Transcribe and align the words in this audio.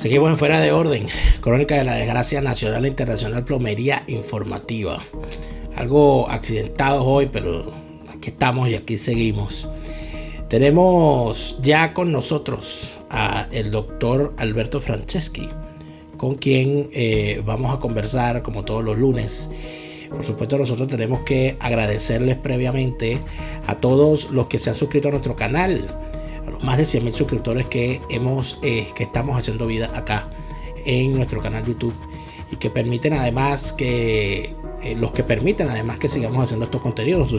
Seguimos 0.00 0.30
en 0.30 0.38
Fuera 0.38 0.60
de 0.60 0.72
Orden, 0.72 1.04
Crónica 1.42 1.74
de 1.74 1.84
la 1.84 1.92
Desgracia 1.92 2.40
Nacional 2.40 2.86
e 2.86 2.88
Internacional 2.88 3.44
Plomería 3.44 4.02
Informativa. 4.06 4.98
Algo 5.74 6.26
accidentados 6.30 7.04
hoy, 7.06 7.28
pero 7.30 7.70
aquí 8.08 8.30
estamos 8.30 8.70
y 8.70 8.76
aquí 8.76 8.96
seguimos. 8.96 9.68
Tenemos 10.48 11.58
ya 11.60 11.92
con 11.92 12.12
nosotros 12.12 13.00
a 13.10 13.46
el 13.52 13.70
doctor 13.70 14.32
Alberto 14.38 14.80
Franceschi, 14.80 15.46
con 16.16 16.36
quien 16.36 16.88
eh, 16.94 17.42
vamos 17.44 17.76
a 17.76 17.78
conversar 17.78 18.40
como 18.40 18.64
todos 18.64 18.82
los 18.82 18.96
lunes. 18.96 19.50
Por 20.08 20.24
supuesto, 20.24 20.56
nosotros 20.56 20.88
tenemos 20.88 21.24
que 21.26 21.58
agradecerles 21.60 22.38
previamente 22.38 23.20
a 23.66 23.74
todos 23.74 24.30
los 24.30 24.46
que 24.46 24.58
se 24.58 24.70
han 24.70 24.76
suscrito 24.76 25.08
a 25.08 25.10
nuestro 25.10 25.36
canal 25.36 26.09
más 26.62 26.78
de 26.78 26.86
100 26.86 27.04
mil 27.04 27.14
suscriptores 27.14 27.66
que, 27.66 28.00
hemos, 28.10 28.58
eh, 28.62 28.86
que 28.94 29.04
estamos 29.04 29.38
haciendo 29.38 29.66
vida 29.66 29.90
acá 29.94 30.30
en 30.84 31.14
nuestro 31.14 31.40
canal 31.40 31.64
YouTube 31.64 31.94
y 32.50 32.56
que 32.56 32.70
permiten 32.70 33.12
además 33.14 33.72
que 33.72 34.54
eh, 34.82 34.96
los 34.96 35.12
que 35.12 35.22
permiten 35.22 35.68
además 35.68 35.98
que 35.98 36.08
sigamos 36.08 36.42
haciendo 36.42 36.64
estos 36.64 36.80
contenidos, 36.80 37.32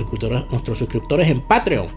nuestros 0.50 0.78
suscriptores, 0.78 1.30
en 1.30 1.42
Patreon. 1.42 1.88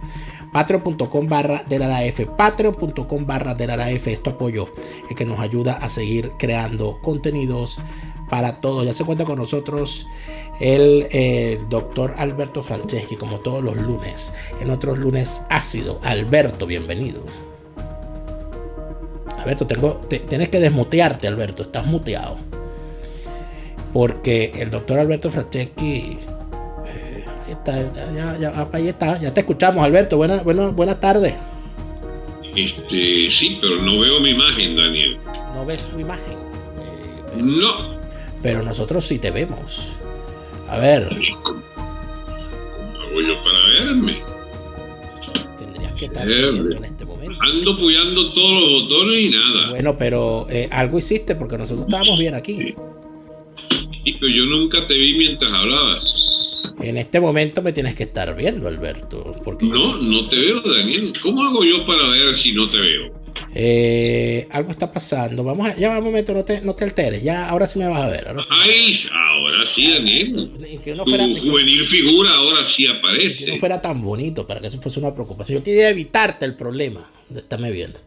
Patreon.com 0.52 1.27
barra 1.27 1.64
de 1.68 1.80
la 1.80 2.04
F, 2.04 2.27
Patreon.com 2.27 3.26
barra 3.26 3.56
de 3.56 3.66
la 3.66 3.90
F, 3.90 4.12
esto 4.12 4.30
apoyo 4.30 4.68
es 5.10 5.16
que 5.16 5.24
nos 5.24 5.40
ayuda 5.40 5.73
a 5.73 5.88
seguir 5.88 6.32
creando 6.38 7.01
contenidos 7.02 7.80
para 8.28 8.60
todos. 8.60 8.84
Ya 8.84 8.95
se 8.95 9.05
cuenta 9.05 9.24
con 9.24 9.38
nosotros 9.38 10.06
el 10.60 11.06
eh, 11.10 11.59
doctor 11.68 12.15
Alberto 12.18 12.62
Franceschi, 12.62 13.16
como 13.16 13.40
todos 13.40 13.62
los 13.62 13.76
lunes. 13.76 14.32
En 14.60 14.71
otros 14.71 14.98
lunes 14.98 15.45
ácido. 15.51 16.01
Alberto, 16.02 16.66
bienvenido. 16.66 17.23
Alberto, 19.38 19.66
tengo, 19.66 20.01
tienes 20.29 20.48
que 20.48 20.59
desmutearte, 20.59 21.29
Alberto. 21.29 21.65
Estás 21.65 21.87
muteado. 21.87 22.37
Porque 23.93 24.52
el 24.57 24.70
doctor 24.70 24.98
Alberto 24.98 25.30
Franceschi. 25.30 26.18
Eh, 26.87 27.24
está, 27.48 27.76
ya, 28.15 28.37
ya, 28.38 28.68
ahí 28.73 28.88
está, 28.88 29.20
ya 29.20 29.32
te 29.32 29.41
escuchamos, 29.41 29.85
Alberto. 29.85 30.16
Buenas, 30.16 30.43
buenas, 30.45 30.74
buenas 30.74 30.98
tardes. 30.98 31.35
Este, 32.57 33.30
sí, 33.32 33.59
pero 33.60 33.82
no 33.82 33.98
veo 34.01 34.20
mi 34.20 34.30
imagen, 34.30 34.76
Daniel. 34.76 35.18
¿No 35.54 35.66
ves 35.66 35.82
tu 35.85 35.98
imagen? 35.98 36.38
Eh, 36.38 37.43
no. 37.43 38.04
Pero 38.45 38.62
nosotros 38.62 39.02
sí 39.02 39.18
te 39.18 39.30
vemos. 39.30 39.96
A 40.68 40.78
ver. 40.78 41.09
¿Cómo 41.42 41.62
hago 43.01 43.20
yo 43.23 43.42
para 43.42 43.66
verme? 43.68 44.18
Tendrías 45.59 45.92
que 45.95 46.04
estar 46.04 46.28
viendo 46.28 46.76
en 46.76 46.84
este 46.84 47.06
momento. 47.06 47.38
Ando 47.40 47.78
puyando 47.78 48.32
todos 48.34 48.60
los 48.60 48.82
botones 48.82 49.18
y 49.18 49.28
nada. 49.30 49.70
Bueno, 49.70 49.96
pero 49.96 50.46
eh, 50.51 50.68
algo 50.70 50.98
hiciste 50.98 51.36
porque 51.36 51.56
nosotros 51.56 51.86
estábamos 51.86 52.18
bien 52.18 52.34
aquí. 52.34 52.74
Sí. 54.04 54.12
pero 54.20 54.28
yo 54.28 54.45
nunca 54.45 54.86
te 54.86 54.98
vi 54.98 55.14
mientras 55.16 55.51
hablabas. 55.51 56.74
En 56.82 56.98
este 56.98 57.23
momento 57.23 57.62
me 57.62 57.73
tienes 57.73 57.95
que 57.95 58.02
estar 58.02 58.36
viendo, 58.36 58.68
Alberto. 58.68 59.36
Porque 59.42 59.64
no, 59.64 59.96
no 60.02 60.29
te 60.29 60.36
veo, 60.36 60.60
Daniel. 60.60 61.14
¿Cómo 61.23 61.45
hago 61.45 61.64
yo 61.64 61.86
para 61.86 62.08
ver 62.08 62.36
si 62.36 62.52
no 62.52 62.68
te 62.68 62.76
veo? 62.76 63.23
Eh, 63.54 64.49
algo 64.50 64.71
está 64.71 64.91
pasando. 64.91 65.44
Vamos 65.44 65.69
a, 65.69 65.77
ya 65.77 65.88
va 65.88 65.99
un 65.99 66.04
momento, 66.04 66.34
no 66.34 66.44
te, 66.44 66.60
no 66.62 66.75
te 66.75 66.84
alteres. 66.84 67.22
Ya, 67.22 67.49
ahora 67.49 67.66
sí 67.66 67.78
me 67.78 67.88
vas 67.88 68.03
a 68.03 68.09
ver. 68.09 68.28
Ahora 68.28 68.43
sí, 68.43 68.49
Ay, 68.50 69.09
ahora 69.12 69.66
sí, 69.66 69.93
Daniel. 69.93 70.50
Que 70.82 70.94
no 70.94 71.04
fuera, 71.04 71.25
tu 71.26 71.41
juvenil 71.41 71.84
figura 71.87 72.31
ahora 72.34 72.65
sí 72.65 72.87
aparece. 72.87 73.44
Que 73.44 73.53
no 73.53 73.59
fuera 73.59 73.81
tan 73.81 74.03
bonito 74.03 74.47
para 74.47 74.60
que 74.60 74.66
eso 74.66 74.81
fuese 74.81 75.00
una 75.00 75.15
preocupación. 75.15 75.59
Yo 75.59 75.64
quería 75.64 75.91
evitarte 75.91 76.44
el 76.44 76.54
problema 76.54 77.10
de 77.28 77.41
estarme 77.41 77.70
viendo. 77.70 78.00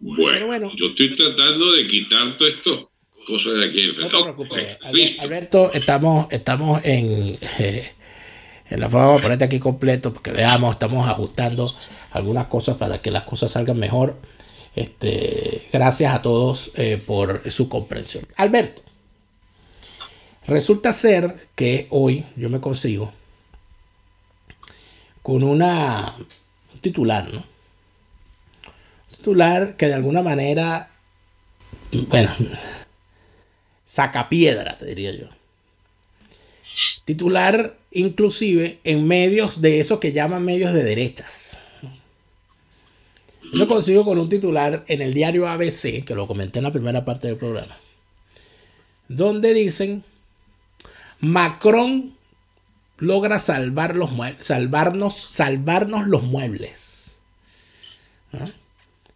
Bueno, 0.00 0.46
bueno, 0.46 0.70
yo 0.76 0.86
estoy 0.86 1.16
tratando 1.16 1.72
de 1.72 1.86
quitar 1.88 2.36
todo 2.36 2.48
esto. 2.48 2.90
Cosas 3.26 3.54
de 3.54 3.66
aquí 3.66 3.92
No 3.98 4.08
te 4.08 4.22
preocupes. 4.22 4.78
Alberto, 5.18 5.70
estamos, 5.74 6.28
estamos 6.30 6.84
en, 6.84 7.36
eh, 7.58 7.92
en 8.70 8.80
la 8.80 8.88
forma 8.88 9.14
de 9.14 9.20
ponerte 9.20 9.44
aquí 9.44 9.58
completo 9.58 10.14
porque 10.14 10.30
veamos, 10.30 10.72
estamos 10.72 11.06
ajustando 11.06 11.70
algunas 12.12 12.46
cosas 12.46 12.76
para 12.76 12.98
que 12.98 13.10
las 13.10 13.24
cosas 13.24 13.50
salgan 13.50 13.78
mejor. 13.78 14.16
Este, 14.78 15.66
gracias 15.72 16.14
a 16.14 16.22
todos 16.22 16.70
eh, 16.76 17.02
por 17.04 17.50
su 17.50 17.68
comprensión. 17.68 18.24
Alberto, 18.36 18.80
resulta 20.46 20.92
ser 20.92 21.34
que 21.56 21.88
hoy 21.90 22.24
yo 22.36 22.48
me 22.48 22.60
consigo 22.60 23.12
con 25.20 25.42
una 25.42 26.14
un 26.72 26.80
titular, 26.80 27.28
¿no? 27.28 27.38
Un 27.40 29.16
titular 29.16 29.76
que 29.76 29.88
de 29.88 29.94
alguna 29.94 30.22
manera, 30.22 30.92
bueno, 32.06 32.32
saca 33.84 34.28
piedra, 34.28 34.78
te 34.78 34.86
diría 34.86 35.10
yo. 35.10 35.26
Titular 37.04 37.76
inclusive 37.90 38.78
en 38.84 39.08
medios 39.08 39.60
de 39.60 39.80
eso 39.80 39.98
que 39.98 40.12
llaman 40.12 40.44
medios 40.44 40.72
de 40.72 40.84
derechas. 40.84 41.64
Lo 43.52 43.66
consigo 43.66 44.04
con 44.04 44.18
un 44.18 44.28
titular 44.28 44.84
en 44.88 45.00
el 45.00 45.14
diario 45.14 45.48
ABC, 45.48 46.04
que 46.04 46.14
lo 46.14 46.26
comenté 46.26 46.58
en 46.58 46.64
la 46.64 46.72
primera 46.72 47.04
parte 47.04 47.28
del 47.28 47.36
programa, 47.36 47.76
donde 49.08 49.54
dicen, 49.54 50.04
Macron 51.20 52.14
logra 52.98 53.38
salvar 53.38 53.96
los 53.96 54.10
salvarnos, 54.38 55.14
salvarnos 55.16 56.06
los 56.08 56.22
muebles, 56.24 57.20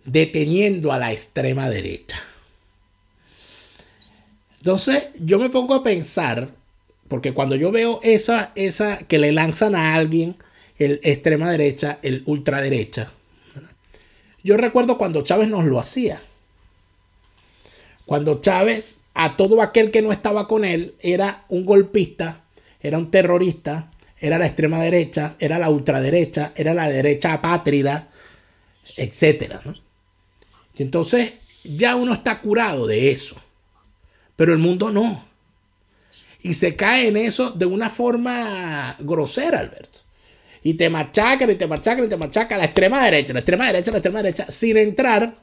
deteniendo 0.05 0.93
a 0.93 0.99
la 0.99 1.13
extrema 1.13 1.69
derecha. 1.69 2.17
Entonces 4.59 5.11
yo 5.21 5.39
me 5.39 5.51
pongo 5.51 5.75
a 5.75 5.83
pensar, 5.83 6.55
porque 7.09 7.35
cuando 7.35 7.57
yo 7.57 7.71
veo 7.71 8.01
esa, 8.03 8.53
esa 8.55 8.99
que 8.99 9.19
le 9.19 9.33
lanzan 9.33 9.75
a 9.75 9.95
alguien, 9.95 10.37
el 10.79 11.01
extrema 11.03 11.51
derecha, 11.51 11.99
el 12.03 12.23
ultraderecha, 12.27 13.13
yo 14.43 14.57
recuerdo 14.57 14.99
cuando 14.99 15.23
Chávez 15.23 15.49
nos 15.49 15.65
lo 15.65 15.79
hacía. 15.79 16.23
Cuando 18.07 18.41
Chávez 18.41 19.03
a 19.15 19.37
todo 19.37 19.63
aquel 19.63 19.91
que 19.91 20.03
no 20.03 20.13
estaba 20.13 20.49
con 20.49 20.65
él 20.65 20.95
era 21.01 21.45
un 21.49 21.65
golpista, 21.65 22.45
era 22.81 22.99
un 22.99 23.11
terrorista, 23.11 23.91
era 24.19 24.39
la 24.39 24.47
extrema 24.47 24.81
derecha, 24.81 25.37
era 25.39 25.59
la 25.59 25.71
ultraderecha, 25.71 26.53
era 26.57 26.75
la 26.75 26.89
derecha 26.89 27.35
apátrida, 27.35 28.09
etc. 28.97 29.61
entonces 30.77 31.35
ya 31.65 31.95
uno 31.95 32.13
está 32.15 32.41
curado 32.41 32.87
de 32.87 33.11
eso, 33.11 33.37
pero 34.37 34.53
el 34.53 34.59
mundo 34.59 34.91
no. 34.91 35.25
Y 36.45 36.55
se 36.55 36.75
cae 36.75 37.07
en 37.07 37.17
eso 37.17 37.51
de 37.51 37.67
una 37.67 37.89
forma 37.89 38.97
grosera, 38.99 39.61
Alberto 39.61 40.02
y 40.63 40.75
te 40.75 40.89
machacan 40.91 41.51
y 41.51 41.55
te 41.57 41.67
machacan 41.67 42.05
y 42.05 42.09
te 42.09 42.17
machacan 42.17 42.59
la 42.59 42.67
extrema 42.67 43.05
derecha, 43.05 43.33
la 43.33 43.41
extrema 43.41 43.67
derecha, 43.67 43.91
la 43.91 43.99
extrema 43.99 44.23
derecha, 44.23 44.47
sin 44.51 44.77
entrar 44.77 45.35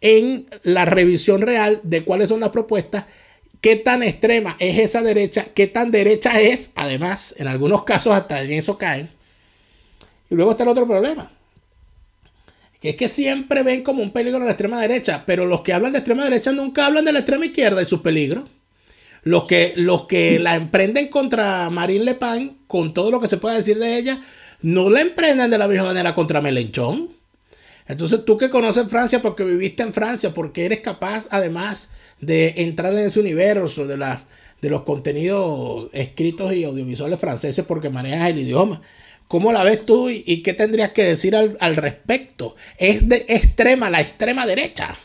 en 0.00 0.46
la 0.62 0.84
revisión 0.84 1.42
real 1.42 1.80
de 1.82 2.04
cuáles 2.04 2.28
son 2.28 2.40
las 2.40 2.50
propuestas, 2.50 3.04
qué 3.60 3.76
tan 3.76 4.02
extrema 4.02 4.56
es 4.58 4.78
esa 4.78 5.02
derecha, 5.02 5.46
qué 5.54 5.66
tan 5.66 5.90
derecha 5.90 6.40
es, 6.40 6.70
además, 6.74 7.34
en 7.38 7.48
algunos 7.48 7.84
casos 7.84 8.14
hasta 8.14 8.42
en 8.42 8.52
eso 8.52 8.78
caen. 8.78 9.10
Y 10.30 10.34
luego 10.34 10.52
está 10.52 10.62
el 10.64 10.70
otro 10.70 10.86
problema, 10.86 11.30
que 12.80 12.90
es 12.90 12.96
que 12.96 13.08
siempre 13.08 13.62
ven 13.62 13.82
como 13.82 14.02
un 14.02 14.10
peligro 14.10 14.40
la 14.40 14.50
extrema 14.50 14.80
derecha, 14.80 15.24
pero 15.26 15.46
los 15.46 15.60
que 15.60 15.72
hablan 15.72 15.92
de 15.92 15.98
extrema 15.98 16.24
derecha 16.24 16.52
nunca 16.52 16.86
hablan 16.86 17.04
de 17.04 17.12
la 17.12 17.20
extrema 17.20 17.46
izquierda 17.46 17.82
y 17.82 17.86
sus 17.86 18.00
peligros. 18.00 18.48
Los 19.22 19.46
que, 19.46 19.72
los 19.74 20.06
que 20.06 20.38
la 20.38 20.54
emprenden 20.54 21.08
contra 21.08 21.68
Marine 21.68 22.04
Le 22.04 22.14
Pen, 22.14 22.58
con 22.68 22.94
todo 22.94 23.10
lo 23.10 23.20
que 23.20 23.26
se 23.26 23.38
puede 23.38 23.56
decir 23.56 23.76
de 23.76 23.98
ella, 23.98 24.22
no 24.62 24.90
la 24.90 25.00
emprendan 25.00 25.50
de 25.50 25.58
la 25.58 25.68
misma 25.68 25.86
manera 25.86 26.14
contra 26.14 26.40
Melenchón. 26.40 27.10
Entonces 27.88 28.24
tú 28.24 28.36
que 28.36 28.50
conoces 28.50 28.88
Francia 28.88 29.22
porque 29.22 29.44
viviste 29.44 29.82
en 29.82 29.92
Francia, 29.92 30.34
porque 30.34 30.64
eres 30.64 30.80
capaz 30.80 31.28
además 31.30 31.90
de 32.20 32.54
entrar 32.56 32.92
en 32.94 33.06
ese 33.06 33.20
universo 33.20 33.86
de, 33.86 33.96
de 33.96 34.70
los 34.70 34.82
contenidos 34.82 35.90
escritos 35.92 36.52
y 36.54 36.64
audiovisuales 36.64 37.20
franceses 37.20 37.64
porque 37.64 37.90
manejas 37.90 38.30
el 38.30 38.38
idioma. 38.38 38.82
¿Cómo 39.28 39.52
la 39.52 39.64
ves 39.64 39.84
tú 39.84 40.08
y, 40.08 40.42
qué 40.42 40.52
tendrías 40.52 40.90
que 40.90 41.02
decir 41.02 41.34
al, 41.34 41.56
al, 41.60 41.76
respecto? 41.76 42.54
Es 42.78 43.08
de 43.08 43.26
extrema, 43.28 43.90
la 43.90 44.00
extrema 44.00 44.46
derecha. 44.46 44.96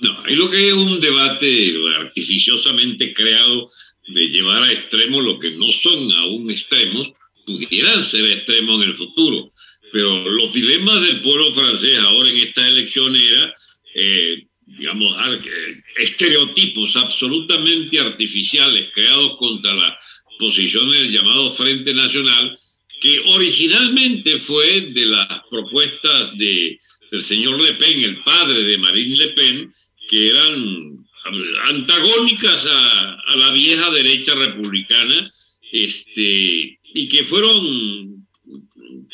No, 0.00 0.24
hay 0.24 0.36
lo 0.36 0.48
que 0.48 0.68
es 0.68 0.74
un 0.74 1.00
debate 1.00 1.72
artificiosamente 2.00 3.12
creado 3.14 3.70
de 4.06 4.20
llevar 4.28 4.62
a 4.62 4.72
extremos 4.72 5.24
lo 5.24 5.40
que 5.40 5.50
no 5.50 5.72
son 5.72 6.12
aún 6.12 6.50
extremos 6.52 7.08
pudieran 7.48 8.04
ser 8.04 8.24
extremos 8.26 8.82
en 8.82 8.90
el 8.90 8.96
futuro. 8.96 9.52
Pero 9.90 10.28
los 10.28 10.52
dilemas 10.52 11.00
del 11.00 11.22
pueblo 11.22 11.52
francés 11.54 11.98
ahora 11.98 12.28
en 12.28 12.36
esta 12.36 12.68
elección 12.68 13.16
era, 13.16 13.54
eh, 13.94 14.44
digamos, 14.66 15.16
estereotipos 15.96 16.94
absolutamente 16.96 17.98
artificiales 17.98 18.90
creados 18.94 19.38
contra 19.38 19.74
las 19.74 19.94
posiciones 20.38 21.00
del 21.00 21.12
llamado 21.12 21.52
Frente 21.52 21.94
Nacional, 21.94 22.58
que 23.00 23.18
originalmente 23.34 24.38
fue 24.40 24.92
de 24.92 25.06
las 25.06 25.40
propuestas 25.50 26.36
de, 26.36 26.78
del 27.10 27.24
señor 27.24 27.60
Le 27.60 27.72
Pen, 27.74 28.04
el 28.04 28.16
padre 28.18 28.62
de 28.62 28.76
Marine 28.76 29.16
Le 29.16 29.28
Pen, 29.28 29.74
que 30.08 30.28
eran 30.28 31.06
antagónicas 31.68 32.64
a, 32.66 33.36
la 33.36 33.52
vieja 33.52 33.90
derecha 33.90 34.34
republicana 34.34 35.32
este, 35.70 36.77
y 36.94 37.08
que 37.08 37.24
fueron 37.24 38.26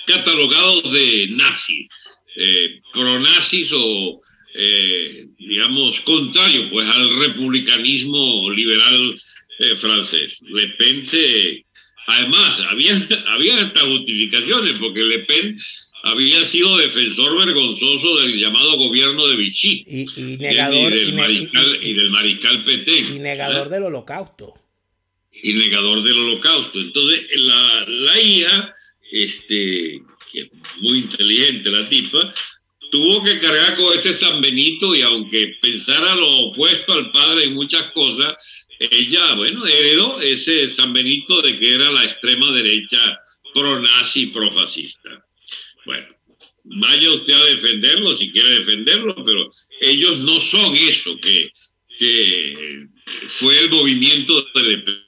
catalogados 0.07 0.93
de 0.93 1.29
nazis, 1.31 1.89
eh, 2.37 2.81
pronazis 2.93 3.71
o, 3.73 4.21
eh, 4.55 5.27
digamos, 5.39 5.99
contrario 6.01 6.71
pues, 6.71 6.89
al 6.95 7.19
republicanismo 7.19 8.51
liberal 8.51 9.21
eh, 9.61 9.77
francés. 9.77 10.39
Le 10.43 10.69
Pen 10.79 11.05
Además, 12.07 12.61
había, 12.71 13.09
había 13.29 13.57
hasta 13.57 13.81
justificaciones, 13.81 14.77
porque 14.79 15.01
Le 15.01 15.21
Pen 15.21 15.59
había 16.03 16.47
sido 16.47 16.77
defensor 16.77 17.39
vergonzoso 17.47 18.21
del 18.21 18.39
llamado 18.39 18.77
gobierno 18.77 19.27
de 19.27 19.37
Vichy 19.37 19.85
y, 19.87 20.37
negador 20.37 20.93
y 20.93 20.97
del, 20.97 21.15
mariscal, 21.15 21.79
y, 21.81 21.95
del 21.95 22.11
mariscal 22.11 22.63
y 23.11 23.19
negador 23.21 23.71
del 23.71 23.85
holocausto 23.85 24.64
y 25.43 25.53
negador 25.55 26.03
del 26.03 26.19
holocausto 26.19 26.81
entonces 26.81 27.23
la, 27.37 28.21
hija 28.21 28.75
este 29.11 30.03
que 30.33 30.41
es 30.41 30.51
muy 30.81 30.99
inteligente 30.99 31.71
la 31.71 31.89
tipa 31.89 32.35
tuvo 32.91 33.25
que 33.25 33.41
cargar 33.41 33.77
con 33.77 33.99
ese 33.99 34.15
San 34.15 34.41
Benito 34.41 34.95
y 34.95 35.03
aunque 35.03 35.57
pensara 35.61 36.15
lo 36.15 36.29
opuesto 36.49 36.93
al 36.93 37.11
padre 37.11 37.45
en 37.45 37.55
muchas 37.55 37.91
cosas 37.93 38.35
ella 38.79 39.35
bueno 39.35 39.67
heredó 39.67 40.21
ese 40.21 40.71
San 40.71 40.93
Benito 40.93 41.43
de 41.43 41.59
que 41.59 41.75
era 41.75 41.91
la 41.91 42.05
extrema 42.05 42.53
derecha 42.53 43.21
pro 43.53 43.81
nazi 43.81 44.27
pro 44.27 44.51
fascista 44.53 45.25
bueno, 45.85 46.07
vaya 46.65 47.13
usted 47.13 47.35
a 47.35 47.45
defenderlo 47.45 48.17
si 48.17 48.31
quiere 48.31 48.61
defenderlo, 48.61 49.15
pero 49.25 49.51
ellos 49.81 50.19
no 50.19 50.41
son 50.41 50.75
eso 50.75 51.19
que, 51.21 51.51
que 51.99 52.87
fue 53.39 53.59
el 53.59 53.71
movimiento 53.71 54.43
de 54.55 54.63
Le 54.63 54.79
Pen. 54.79 55.05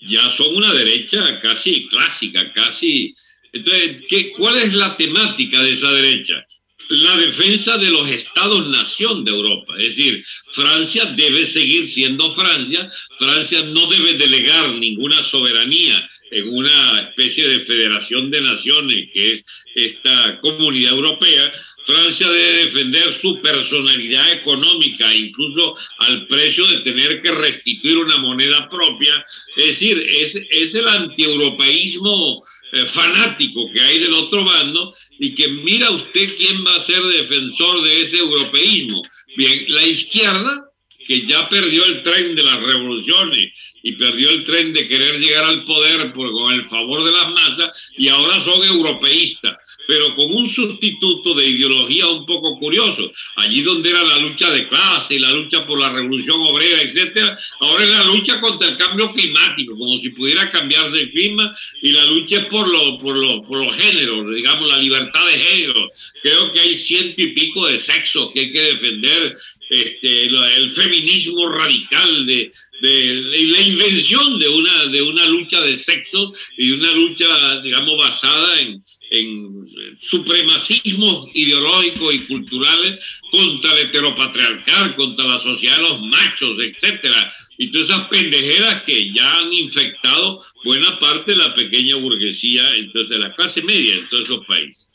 Ya 0.00 0.22
son 0.36 0.56
una 0.56 0.72
derecha 0.72 1.40
casi 1.40 1.86
clásica, 1.88 2.52
casi... 2.52 3.14
Entonces, 3.52 4.02
¿qué, 4.08 4.32
¿cuál 4.32 4.56
es 4.58 4.72
la 4.72 4.96
temática 4.96 5.60
de 5.62 5.72
esa 5.72 5.90
derecha? 5.92 6.46
La 6.88 7.16
defensa 7.18 7.78
de 7.78 7.90
los 7.90 8.08
estados-nación 8.08 9.24
de 9.24 9.30
Europa. 9.30 9.74
Es 9.78 9.96
decir, 9.96 10.24
Francia 10.52 11.04
debe 11.16 11.46
seguir 11.46 11.88
siendo 11.88 12.34
Francia, 12.34 12.90
Francia 13.18 13.62
no 13.62 13.86
debe 13.86 14.14
delegar 14.14 14.70
ninguna 14.70 15.22
soberanía 15.22 16.08
en 16.30 16.48
una 16.48 17.00
especie 17.00 17.48
de 17.48 17.60
federación 17.60 18.30
de 18.30 18.40
naciones 18.40 19.08
que 19.12 19.32
es 19.34 19.44
esta 19.74 20.40
comunidad 20.40 20.92
europea, 20.92 21.52
Francia 21.84 22.28
debe 22.28 22.64
defender 22.64 23.14
su 23.14 23.40
personalidad 23.40 24.32
económica, 24.32 25.14
incluso 25.14 25.76
al 25.98 26.26
precio 26.26 26.66
de 26.66 26.78
tener 26.78 27.22
que 27.22 27.30
restituir 27.32 27.98
una 27.98 28.18
moneda 28.18 28.68
propia. 28.68 29.24
Es 29.56 29.66
decir, 29.66 29.98
es, 30.08 30.34
es 30.50 30.74
el 30.74 30.86
antieuropeísmo 30.88 32.44
eh, 32.72 32.86
fanático 32.86 33.70
que 33.72 33.80
hay 33.80 33.98
del 33.98 34.12
otro 34.12 34.44
bando 34.44 34.94
y 35.18 35.34
que 35.34 35.48
mira 35.48 35.90
usted 35.90 36.36
quién 36.36 36.64
va 36.64 36.76
a 36.76 36.84
ser 36.84 37.02
defensor 37.02 37.82
de 37.82 38.02
ese 38.02 38.18
europeísmo. 38.18 39.02
Bien, 39.36 39.64
la 39.68 39.84
izquierda, 39.84 40.70
que 41.06 41.26
ya 41.26 41.48
perdió 41.48 41.84
el 41.86 42.02
tren 42.02 42.34
de 42.34 42.42
las 42.42 42.60
revoluciones 42.60 43.52
y 43.82 43.92
perdió 43.92 44.30
el 44.30 44.44
tren 44.44 44.72
de 44.72 44.86
querer 44.86 45.18
llegar 45.18 45.44
al 45.44 45.64
poder 45.64 46.12
por, 46.12 46.30
con 46.30 46.52
el 46.52 46.64
favor 46.66 47.04
de 47.04 47.12
las 47.12 47.30
masas 47.30 47.70
y 47.96 48.08
ahora 48.08 48.44
son 48.44 48.62
europeístas 48.64 49.56
pero 49.86 50.14
con 50.14 50.32
un 50.32 50.48
sustituto 50.48 51.34
de 51.34 51.48
ideología 51.48 52.06
un 52.08 52.24
poco 52.24 52.58
curioso. 52.58 53.12
Allí 53.36 53.62
donde 53.62 53.90
era 53.90 54.02
la 54.04 54.18
lucha 54.18 54.50
de 54.50 54.66
clase, 54.68 55.18
la 55.18 55.32
lucha 55.32 55.66
por 55.66 55.80
la 55.80 55.88
revolución 55.88 56.40
obrera, 56.40 56.82
etcétera, 56.82 57.38
ahora 57.60 57.84
es 57.84 57.90
la 57.90 58.04
lucha 58.04 58.40
contra 58.40 58.68
el 58.68 58.76
cambio 58.76 59.12
climático, 59.12 59.76
como 59.76 59.98
si 59.98 60.10
pudiera 60.10 60.50
cambiarse 60.50 61.00
el 61.00 61.10
clima, 61.10 61.56
y 61.82 61.92
la 61.92 62.04
lucha 62.06 62.36
es 62.36 62.46
por, 62.46 62.68
lo, 62.68 62.98
por, 63.00 63.16
lo, 63.16 63.42
por 63.42 63.64
los 63.64 63.74
géneros, 63.76 64.34
digamos, 64.34 64.68
la 64.68 64.78
libertad 64.78 65.26
de 65.26 65.38
género. 65.38 65.90
Creo 66.22 66.52
que 66.52 66.60
hay 66.60 66.76
ciento 66.76 67.20
y 67.20 67.28
pico 67.28 67.66
de 67.66 67.80
sexos 67.80 68.30
que 68.32 68.40
hay 68.40 68.52
que 68.52 68.60
defender, 68.60 69.36
este, 69.70 70.24
el 70.24 70.70
feminismo 70.70 71.48
radical 71.48 72.26
de, 72.26 72.52
de, 72.80 73.14
la 73.14 73.60
invención 73.60 74.38
de 74.38 74.48
una, 74.48 74.86
de 74.86 75.02
una 75.02 75.26
lucha 75.26 75.60
de 75.60 75.76
sexo 75.76 76.32
y 76.56 76.70
una 76.72 76.92
lucha, 76.92 77.60
digamos, 77.60 77.96
basada 77.96 78.60
en, 78.60 78.82
en 79.10 79.68
supremacismos 80.00 81.28
ideológicos 81.34 82.14
y 82.14 82.26
culturales 82.26 83.00
contra 83.30 83.72
el 83.72 83.86
heteropatriarcal, 83.86 84.94
contra 84.94 85.24
la 85.26 85.40
sociedad 85.40 85.76
de 85.76 85.82
los 85.82 86.00
machos, 86.02 86.56
etcétera, 86.60 87.34
y 87.58 87.70
todas 87.72 87.90
esas 87.90 88.08
pendejeras 88.08 88.82
que 88.84 89.12
ya 89.12 89.38
han 89.38 89.52
infectado 89.52 90.44
buena 90.64 90.98
parte 91.00 91.32
de 91.32 91.38
la 91.38 91.54
pequeña 91.54 91.96
burguesía, 91.96 92.70
entonces 92.76 93.18
la 93.18 93.34
clase 93.34 93.62
media 93.62 93.94
en 93.94 94.08
todos 94.08 94.22
esos 94.22 94.46
países. 94.46 94.88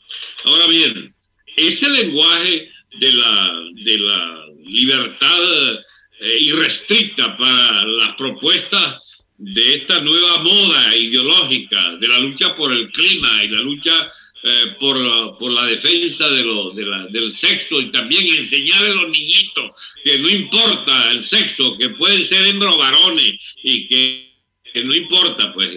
Ahora 0.44 0.66
bien, 0.66 1.14
ese 1.56 1.88
lenguaje 1.90 2.70
de 2.98 3.12
la, 3.12 3.60
de 3.74 3.98
la 3.98 4.46
libertad 4.64 5.74
eh, 6.20 6.38
irrestricta 6.40 7.36
para 7.36 7.84
las 7.84 8.14
propuestas 8.14 9.02
de 9.38 9.74
esta 9.74 10.00
nueva 10.00 10.38
moda 10.38 10.96
ideológica, 10.96 11.96
de 12.00 12.08
la 12.08 12.20
lucha 12.20 12.56
por 12.56 12.72
el 12.72 12.90
clima 12.90 13.44
y 13.44 13.48
la 13.48 13.60
lucha 13.60 14.10
eh, 14.42 14.76
por, 14.78 15.38
por, 15.38 15.50
la 15.50 15.66
defensa 15.66 16.28
de 16.28 16.44
de 16.74 16.86
la, 16.86 17.06
del 17.08 17.34
sexo 17.34 17.80
y 17.80 17.90
también 17.90 18.26
enseñar 18.26 18.84
a 18.84 18.94
los 18.94 19.10
niñitos 19.10 19.72
que 20.04 20.18
no 20.18 20.28
importa 20.28 21.10
el 21.10 21.24
sexo, 21.24 21.76
que 21.76 21.90
pueden 21.90 22.24
ser 22.24 22.46
hembros 22.46 22.78
varones 22.78 23.32
y 23.62 23.88
que, 23.88 24.32
que, 24.72 24.84
no 24.84 24.94
importa, 24.94 25.52
pues, 25.52 25.70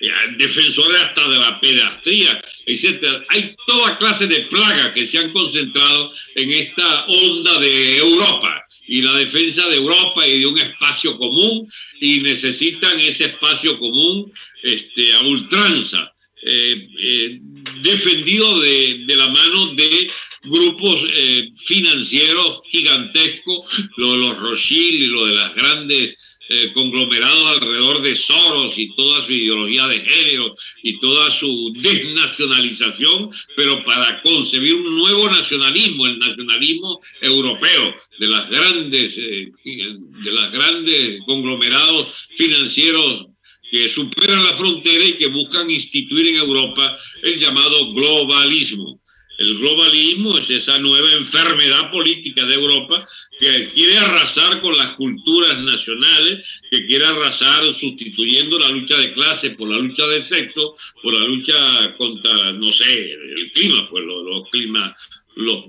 eh, 0.00 0.08
defensores 0.38 1.00
hasta 1.02 1.28
de 1.28 1.38
la 1.38 1.60
pedastría, 1.60 2.42
etc. 2.66 3.24
Hay 3.28 3.54
toda 3.66 3.98
clase 3.98 4.26
de 4.26 4.40
plagas 4.42 4.88
que 4.94 5.06
se 5.06 5.18
han 5.18 5.32
concentrado 5.32 6.12
en 6.34 6.50
esta 6.50 7.04
onda 7.06 7.58
de 7.58 7.98
Europa 7.98 8.63
y 8.86 9.02
la 9.02 9.14
defensa 9.14 9.66
de 9.68 9.76
Europa 9.76 10.26
y 10.26 10.40
de 10.40 10.46
un 10.46 10.58
espacio 10.58 11.16
común 11.16 11.70
y 12.00 12.20
necesitan 12.20 12.98
ese 13.00 13.24
espacio 13.24 13.78
común 13.78 14.32
este, 14.62 15.12
a 15.14 15.20
ultranza, 15.20 16.12
eh, 16.42 16.88
eh, 17.00 17.38
defendido 17.82 18.60
de, 18.60 19.04
de, 19.06 19.16
la 19.16 19.28
mano 19.28 19.74
de 19.74 20.10
grupos 20.42 21.00
eh, 21.12 21.50
financieros 21.64 22.60
gigantescos, 22.70 23.66
lo 23.96 24.12
de 24.12 24.18
los 24.18 24.38
Rothschild 24.38 25.02
y 25.02 25.06
lo 25.06 25.26
de 25.26 25.34
las 25.34 25.54
grandes 25.54 26.16
eh, 26.54 26.72
conglomerados 26.72 27.58
alrededor 27.58 28.02
de 28.02 28.16
Soros 28.16 28.74
y 28.76 28.94
toda 28.94 29.26
su 29.26 29.32
ideología 29.32 29.86
de 29.88 30.00
género 30.00 30.54
y 30.82 31.00
toda 31.00 31.30
su 31.38 31.72
desnacionalización, 31.74 33.30
pero 33.56 33.84
para 33.84 34.22
concebir 34.22 34.76
un 34.76 34.96
nuevo 34.96 35.28
nacionalismo, 35.28 36.06
el 36.06 36.18
nacionalismo 36.18 37.00
europeo, 37.20 37.94
de 38.20 38.26
las 38.28 38.48
grandes, 38.48 39.14
eh, 39.18 39.50
de 39.64 40.32
las 40.32 40.52
grandes 40.52 41.20
conglomerados 41.26 42.08
financieros 42.36 43.26
que 43.70 43.88
superan 43.88 44.44
la 44.44 44.54
frontera 44.54 45.04
y 45.04 45.14
que 45.14 45.26
buscan 45.26 45.68
instituir 45.68 46.28
en 46.28 46.36
Europa 46.36 46.96
el 47.22 47.38
llamado 47.40 47.92
globalismo. 47.92 49.00
El 49.36 49.58
globalismo 49.58 50.38
es 50.38 50.48
esa 50.48 50.78
nueva 50.78 51.12
enfermedad 51.12 51.90
política 51.90 52.44
de 52.46 52.54
Europa 52.54 53.04
que 53.38 53.68
quiere 53.74 53.98
arrasar 53.98 54.60
con 54.60 54.76
las 54.76 54.94
culturas 54.94 55.58
nacionales, 55.58 56.46
que 56.70 56.86
quiere 56.86 57.06
arrasar 57.06 57.64
sustituyendo 57.78 58.58
la 58.58 58.68
lucha 58.68 58.96
de 58.96 59.12
clase 59.12 59.50
por 59.50 59.68
la 59.68 59.78
lucha 59.78 60.06
de 60.06 60.22
sexo, 60.22 60.76
por 61.02 61.18
la 61.18 61.26
lucha 61.26 61.96
contra, 61.96 62.52
no 62.52 62.72
sé, 62.72 63.12
el 63.12 63.50
clima, 63.52 63.88
pues 63.90 64.04
los, 64.04 64.48
climas, 64.50 64.94
los, 65.34 65.64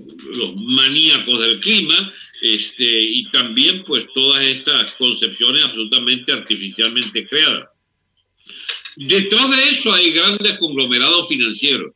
maníacos 0.54 1.40
del 1.40 1.58
clima, 1.58 2.12
este, 2.40 2.84
y 2.84 3.24
también 3.30 3.82
pues 3.84 4.06
todas 4.14 4.46
estas 4.46 4.92
concepciones 4.92 5.64
absolutamente 5.64 6.32
artificialmente 6.32 7.26
creadas. 7.26 7.68
Detrás 8.94 9.50
de 9.50 9.62
eso 9.72 9.92
hay 9.92 10.12
grandes 10.12 10.54
conglomerados 10.58 11.28
financieros 11.28 11.92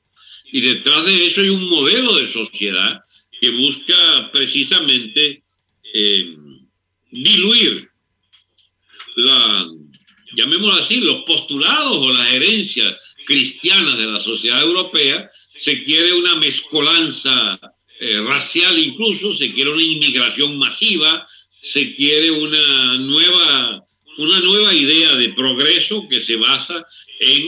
y 0.52 0.60
detrás 0.60 1.04
de 1.04 1.26
eso 1.26 1.40
hay 1.40 1.48
un 1.48 1.68
modelo 1.68 2.14
de 2.16 2.32
sociedad 2.32 3.00
que 3.40 3.50
busca 3.50 4.30
precisamente 4.32 5.42
eh, 5.94 6.36
diluir 7.10 7.88
la, 9.16 9.66
llamémoslo 10.36 10.82
así, 10.82 10.96
los 10.96 11.24
postulados 11.24 11.96
o 11.96 12.12
las 12.12 12.34
herencias 12.34 12.94
cristianas 13.26 13.96
de 13.96 14.06
la 14.06 14.20
sociedad 14.20 14.62
europea. 14.62 15.30
Se 15.58 15.82
quiere 15.84 16.12
una 16.12 16.36
mezcolanza 16.36 17.58
eh, 18.00 18.20
racial 18.22 18.78
incluso, 18.78 19.34
se 19.34 19.52
quiere 19.52 19.72
una 19.72 19.82
inmigración 19.82 20.58
masiva, 20.58 21.26
se 21.62 21.94
quiere 21.94 22.30
una 22.30 22.94
nueva, 22.98 23.84
una 24.20 24.38
nueva 24.40 24.74
idea 24.74 25.14
de 25.14 25.30
progreso 25.30 26.06
que 26.08 26.20
se 26.20 26.36
basa 26.36 26.86
en 27.20 27.42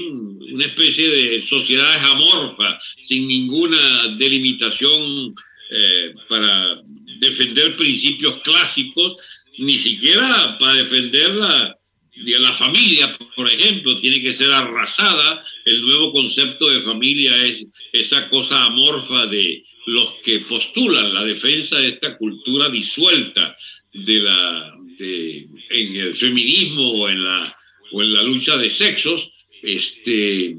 una 0.54 0.64
especie 0.64 1.08
de 1.08 1.46
sociedades 1.46 2.08
amorfas, 2.08 2.82
sin 3.02 3.28
ninguna 3.28 4.16
delimitación 4.18 5.34
eh, 5.70 6.14
para 6.28 6.80
defender 7.18 7.76
principios 7.76 8.42
clásicos, 8.42 9.16
ni 9.58 9.78
siquiera 9.78 10.56
para 10.58 10.74
defender 10.76 11.34
la, 11.34 11.76
la 12.14 12.52
familia, 12.54 13.18
por 13.36 13.50
ejemplo, 13.50 13.98
tiene 13.98 14.20
que 14.22 14.32
ser 14.32 14.50
arrasada. 14.50 15.44
El 15.64 15.82
nuevo 15.82 16.12
concepto 16.12 16.70
de 16.70 16.82
familia 16.82 17.36
es 17.36 17.66
esa 17.92 18.28
cosa 18.30 18.64
amorfa 18.64 19.26
de 19.26 19.64
los 19.86 20.14
que 20.24 20.40
postulan 20.40 21.12
la 21.12 21.24
defensa 21.24 21.76
de 21.76 21.88
esta 21.88 22.16
cultura 22.16 22.70
disuelta 22.70 23.56
de 23.92 24.20
la, 24.20 24.74
en 25.02 25.96
el 25.96 26.14
feminismo 26.14 26.92
o 26.92 27.08
en 27.08 27.22
la, 27.22 27.56
o 27.92 28.02
en 28.02 28.12
la 28.12 28.22
lucha 28.22 28.56
de 28.56 28.70
sexos. 28.70 29.30
Este, 29.62 30.56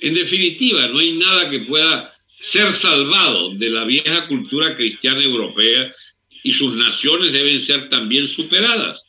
en 0.00 0.14
definitiva, 0.14 0.86
no 0.88 0.98
hay 0.98 1.12
nada 1.12 1.50
que 1.50 1.60
pueda 1.60 2.12
ser 2.40 2.72
salvado 2.72 3.54
de 3.54 3.70
la 3.70 3.84
vieja 3.84 4.26
cultura 4.28 4.76
cristiana 4.76 5.22
europea 5.22 5.92
y 6.44 6.52
sus 6.52 6.74
naciones 6.74 7.32
deben 7.32 7.60
ser 7.60 7.88
también 7.88 8.28
superadas. 8.28 9.04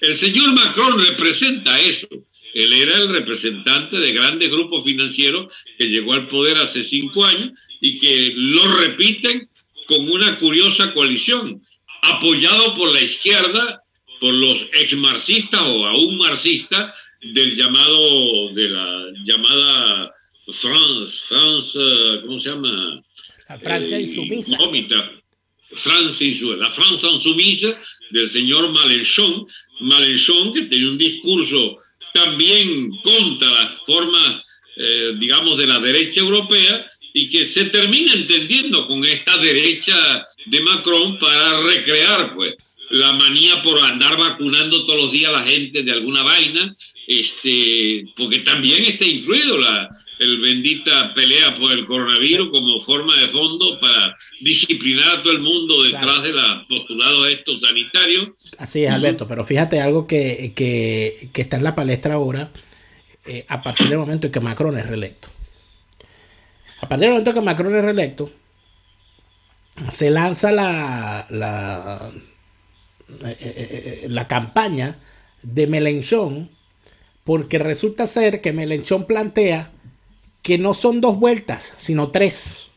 El 0.00 0.14
señor 0.14 0.52
Macron 0.54 1.02
representa 1.02 1.78
eso. 1.80 2.08
Él 2.54 2.72
era 2.72 2.98
el 2.98 3.08
representante 3.08 3.98
de 3.98 4.12
grandes 4.12 4.48
grupos 4.48 4.84
financieros 4.84 5.52
que 5.76 5.88
llegó 5.88 6.14
al 6.14 6.28
poder 6.28 6.56
hace 6.58 6.84
cinco 6.84 7.24
años 7.24 7.52
y 7.80 7.98
que 7.98 8.32
lo 8.34 8.72
repiten 8.76 9.48
con 9.86 10.08
una 10.10 10.38
curiosa 10.38 10.92
coalición, 10.92 11.62
apoyado 12.02 12.76
por 12.76 12.92
la 12.92 13.02
izquierda, 13.02 13.82
por 14.20 14.34
los 14.34 14.56
ex 14.72 14.96
marxistas 14.96 15.60
o 15.62 15.86
aún 15.86 16.16
marxistas 16.16 16.94
del 17.20 17.56
llamado, 17.56 18.52
de 18.54 18.68
la 18.68 19.06
llamada 19.24 20.12
France, 20.52 21.18
France, 21.28 21.78
¿cómo 22.24 22.38
se 22.38 22.48
llama? 22.50 23.02
La 23.48 23.58
Francia 23.58 24.00
insumisa. 24.00 24.56
Francia, 25.70 26.56
la 26.56 26.70
Francia 26.70 27.10
insumisa 27.10 27.78
del 28.10 28.28
señor 28.28 28.70
Malenchon, 28.70 29.46
Malenchon 29.80 30.54
que 30.54 30.62
tenía 30.62 30.88
un 30.88 30.98
discurso 30.98 31.78
también 32.14 32.90
contra 33.02 33.50
las 33.50 33.72
formas, 33.86 34.42
eh, 34.76 35.14
digamos, 35.18 35.58
de 35.58 35.66
la 35.66 35.78
derecha 35.78 36.20
europea 36.20 36.90
y 37.12 37.28
que 37.30 37.46
se 37.46 37.66
termina 37.66 38.12
entendiendo 38.12 38.86
con 38.86 39.04
esta 39.04 39.36
derecha 39.38 40.26
de 40.46 40.60
Macron 40.60 41.18
para 41.18 41.60
recrear, 41.62 42.34
pues, 42.34 42.54
la 42.90 43.12
manía 43.14 43.62
por 43.62 43.80
andar 43.80 44.16
vacunando 44.16 44.84
todos 44.86 45.04
los 45.04 45.12
días 45.12 45.30
a 45.30 45.40
la 45.40 45.48
gente 45.48 45.82
de 45.82 45.92
alguna 45.92 46.22
vaina, 46.22 46.76
este, 47.06 48.06
porque 48.16 48.40
también 48.40 48.84
está 48.84 49.04
incluido 49.04 49.58
la, 49.58 49.88
el 50.18 50.40
bendita 50.40 51.14
pelea 51.14 51.54
por 51.54 51.72
el 51.72 51.86
coronavirus 51.86 52.50
como 52.50 52.80
forma 52.80 53.16
de 53.16 53.28
fondo 53.28 53.78
para 53.80 54.16
disciplinar 54.40 55.18
a 55.18 55.22
todo 55.22 55.32
el 55.32 55.40
mundo 55.40 55.82
detrás 55.84 56.22
de 56.22 56.32
los 56.32 56.66
postulados 56.68 57.28
estos 57.28 57.60
sanitarios. 57.60 58.30
Así 58.58 58.84
es, 58.84 58.90
Alberto, 58.90 59.26
pero 59.28 59.44
fíjate 59.44 59.80
algo 59.80 60.06
que, 60.06 60.52
que, 60.54 61.30
que, 61.32 61.40
está 61.40 61.56
en 61.56 61.64
la 61.64 61.74
palestra 61.74 62.14
ahora, 62.14 62.50
eh, 63.26 63.44
a 63.48 63.62
partir 63.62 63.88
del 63.88 63.98
momento 63.98 64.26
en 64.26 64.32
que 64.32 64.40
Macron 64.40 64.76
es 64.76 64.86
reelecto. 64.86 65.28
A 66.80 66.88
partir 66.88 67.06
del 67.06 67.10
momento 67.10 67.30
en 67.30 67.36
que 67.36 67.42
Macron 67.42 67.74
es 67.74 67.82
reelecto, 67.82 68.32
se 69.88 70.10
lanza 70.10 70.50
la, 70.50 71.26
la, 71.30 72.10
eh, 73.08 73.36
eh, 73.40 74.06
la 74.08 74.28
campaña 74.28 74.98
de 75.42 75.66
Melenchón, 75.66 76.50
porque 77.24 77.58
resulta 77.58 78.06
ser 78.06 78.40
que 78.40 78.52
Melenchón 78.52 79.06
plantea 79.06 79.72
que 80.42 80.58
no 80.58 80.74
son 80.74 81.00
dos 81.00 81.18
vueltas, 81.18 81.74
sino 81.76 82.10
tres. 82.10 82.68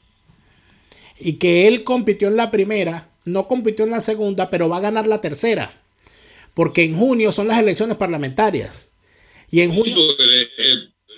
Y 1.19 1.33
que 1.33 1.67
él 1.67 1.83
compitió 1.83 2.27
en 2.27 2.37
la 2.37 2.49
primera, 2.49 3.09
no 3.25 3.47
compitió 3.47 3.85
en 3.85 3.91
la 3.91 4.01
segunda, 4.01 4.49
pero 4.49 4.69
va 4.69 4.77
a 4.77 4.81
ganar 4.81 5.07
la 5.07 5.21
tercera. 5.21 5.81
Porque 6.53 6.83
en 6.83 6.97
junio 6.97 7.31
son 7.31 7.47
las 7.47 7.59
elecciones 7.59 7.97
parlamentarias. 7.97 8.91
Y 9.49 9.61
en 9.61 9.73
junio... 9.73 9.95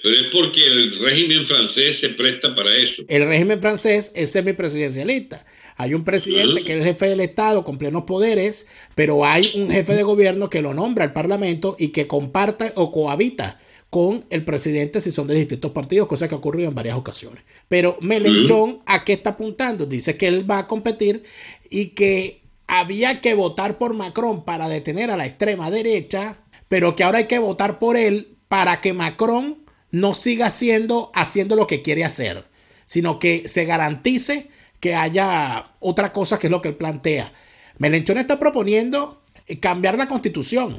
pero 0.03 0.15
es 0.15 0.23
porque 0.31 0.65
el 0.65 0.99
régimen 0.99 1.45
francés 1.45 1.99
se 1.99 2.09
presta 2.09 2.53
para 2.53 2.75
eso. 2.75 3.03
El 3.07 3.25
régimen 3.25 3.61
francés 3.61 4.11
es 4.15 4.31
semipresidencialista. 4.31 5.45
Hay 5.75 5.93
un 5.93 6.03
presidente 6.03 6.63
que 6.63 6.73
es 6.73 6.79
el 6.79 6.85
jefe 6.85 7.07
del 7.07 7.19
Estado 7.19 7.63
con 7.63 7.77
plenos 7.77 8.03
poderes, 8.03 8.67
pero 8.95 9.25
hay 9.25 9.51
un 9.55 9.69
jefe 9.69 9.95
de 9.95 10.03
gobierno 10.03 10.49
que 10.49 10.61
lo 10.61 10.73
nombra 10.73 11.05
el 11.05 11.13
Parlamento 11.13 11.75
y 11.79 11.89
que 11.89 12.07
comparte 12.07 12.71
o 12.75 12.91
cohabita 12.91 13.57
con 13.89 14.25
el 14.31 14.43
presidente 14.43 14.99
si 15.01 15.11
son 15.11 15.27
de 15.27 15.35
distintos 15.35 15.71
partidos, 15.71 16.07
cosa 16.07 16.27
que 16.27 16.33
ha 16.33 16.39
ocurrido 16.39 16.67
en 16.69 16.75
varias 16.75 16.95
ocasiones. 16.95 17.43
Pero 17.67 17.97
Melenchón, 18.01 18.81
¿a 18.87 19.03
qué 19.03 19.13
está 19.13 19.31
apuntando? 19.31 19.85
Dice 19.85 20.17
que 20.17 20.27
él 20.27 20.49
va 20.49 20.59
a 20.59 20.67
competir 20.67 21.21
y 21.69 21.89
que 21.89 22.41
había 22.65 23.21
que 23.21 23.35
votar 23.35 23.77
por 23.77 23.93
Macron 23.93 24.45
para 24.45 24.67
detener 24.67 25.11
a 25.11 25.17
la 25.17 25.27
extrema 25.27 25.69
derecha, 25.69 26.39
pero 26.67 26.95
que 26.95 27.03
ahora 27.03 27.19
hay 27.19 27.27
que 27.27 27.37
votar 27.37 27.77
por 27.77 27.95
él 27.95 28.37
para 28.47 28.81
que 28.81 28.93
Macron 28.93 29.63
no 29.91 30.13
siga 30.13 30.47
haciendo, 30.47 31.11
haciendo 31.13 31.55
lo 31.55 31.67
que 31.67 31.83
quiere 31.83 32.03
hacer, 32.03 32.45
sino 32.85 33.19
que 33.19 33.47
se 33.47 33.65
garantice 33.65 34.49
que 34.83 34.95
haya 34.95 35.65
otra 35.79 36.11
cosa 36.11 36.37
que 36.37 36.47
es 36.47 36.51
lo 36.51 36.61
que 36.61 36.67
él 36.67 36.75
plantea. 36.75 37.31
Melenchón 37.77 38.17
está 38.17 38.37
proponiendo 38.37 39.21
cambiar 39.61 39.97
la 39.97 40.09
constitución. 40.09 40.75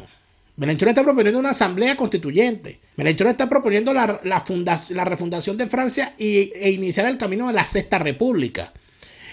Melenchón 0.56 0.90
está 0.90 1.02
proponiendo 1.02 1.40
una 1.40 1.52
asamblea 1.52 1.96
constituyente. 1.96 2.80
Melenchón 2.96 3.28
está 3.28 3.48
proponiendo 3.48 3.94
la, 3.94 4.20
la, 4.22 5.04
refundación 5.06 5.56
de 5.56 5.68
Francia 5.68 6.14
y, 6.18 6.52
e 6.54 6.70
iniciar 6.72 7.06
el 7.06 7.16
camino 7.16 7.46
de 7.46 7.54
la 7.54 7.64
Sexta 7.64 7.98
República. 7.98 8.74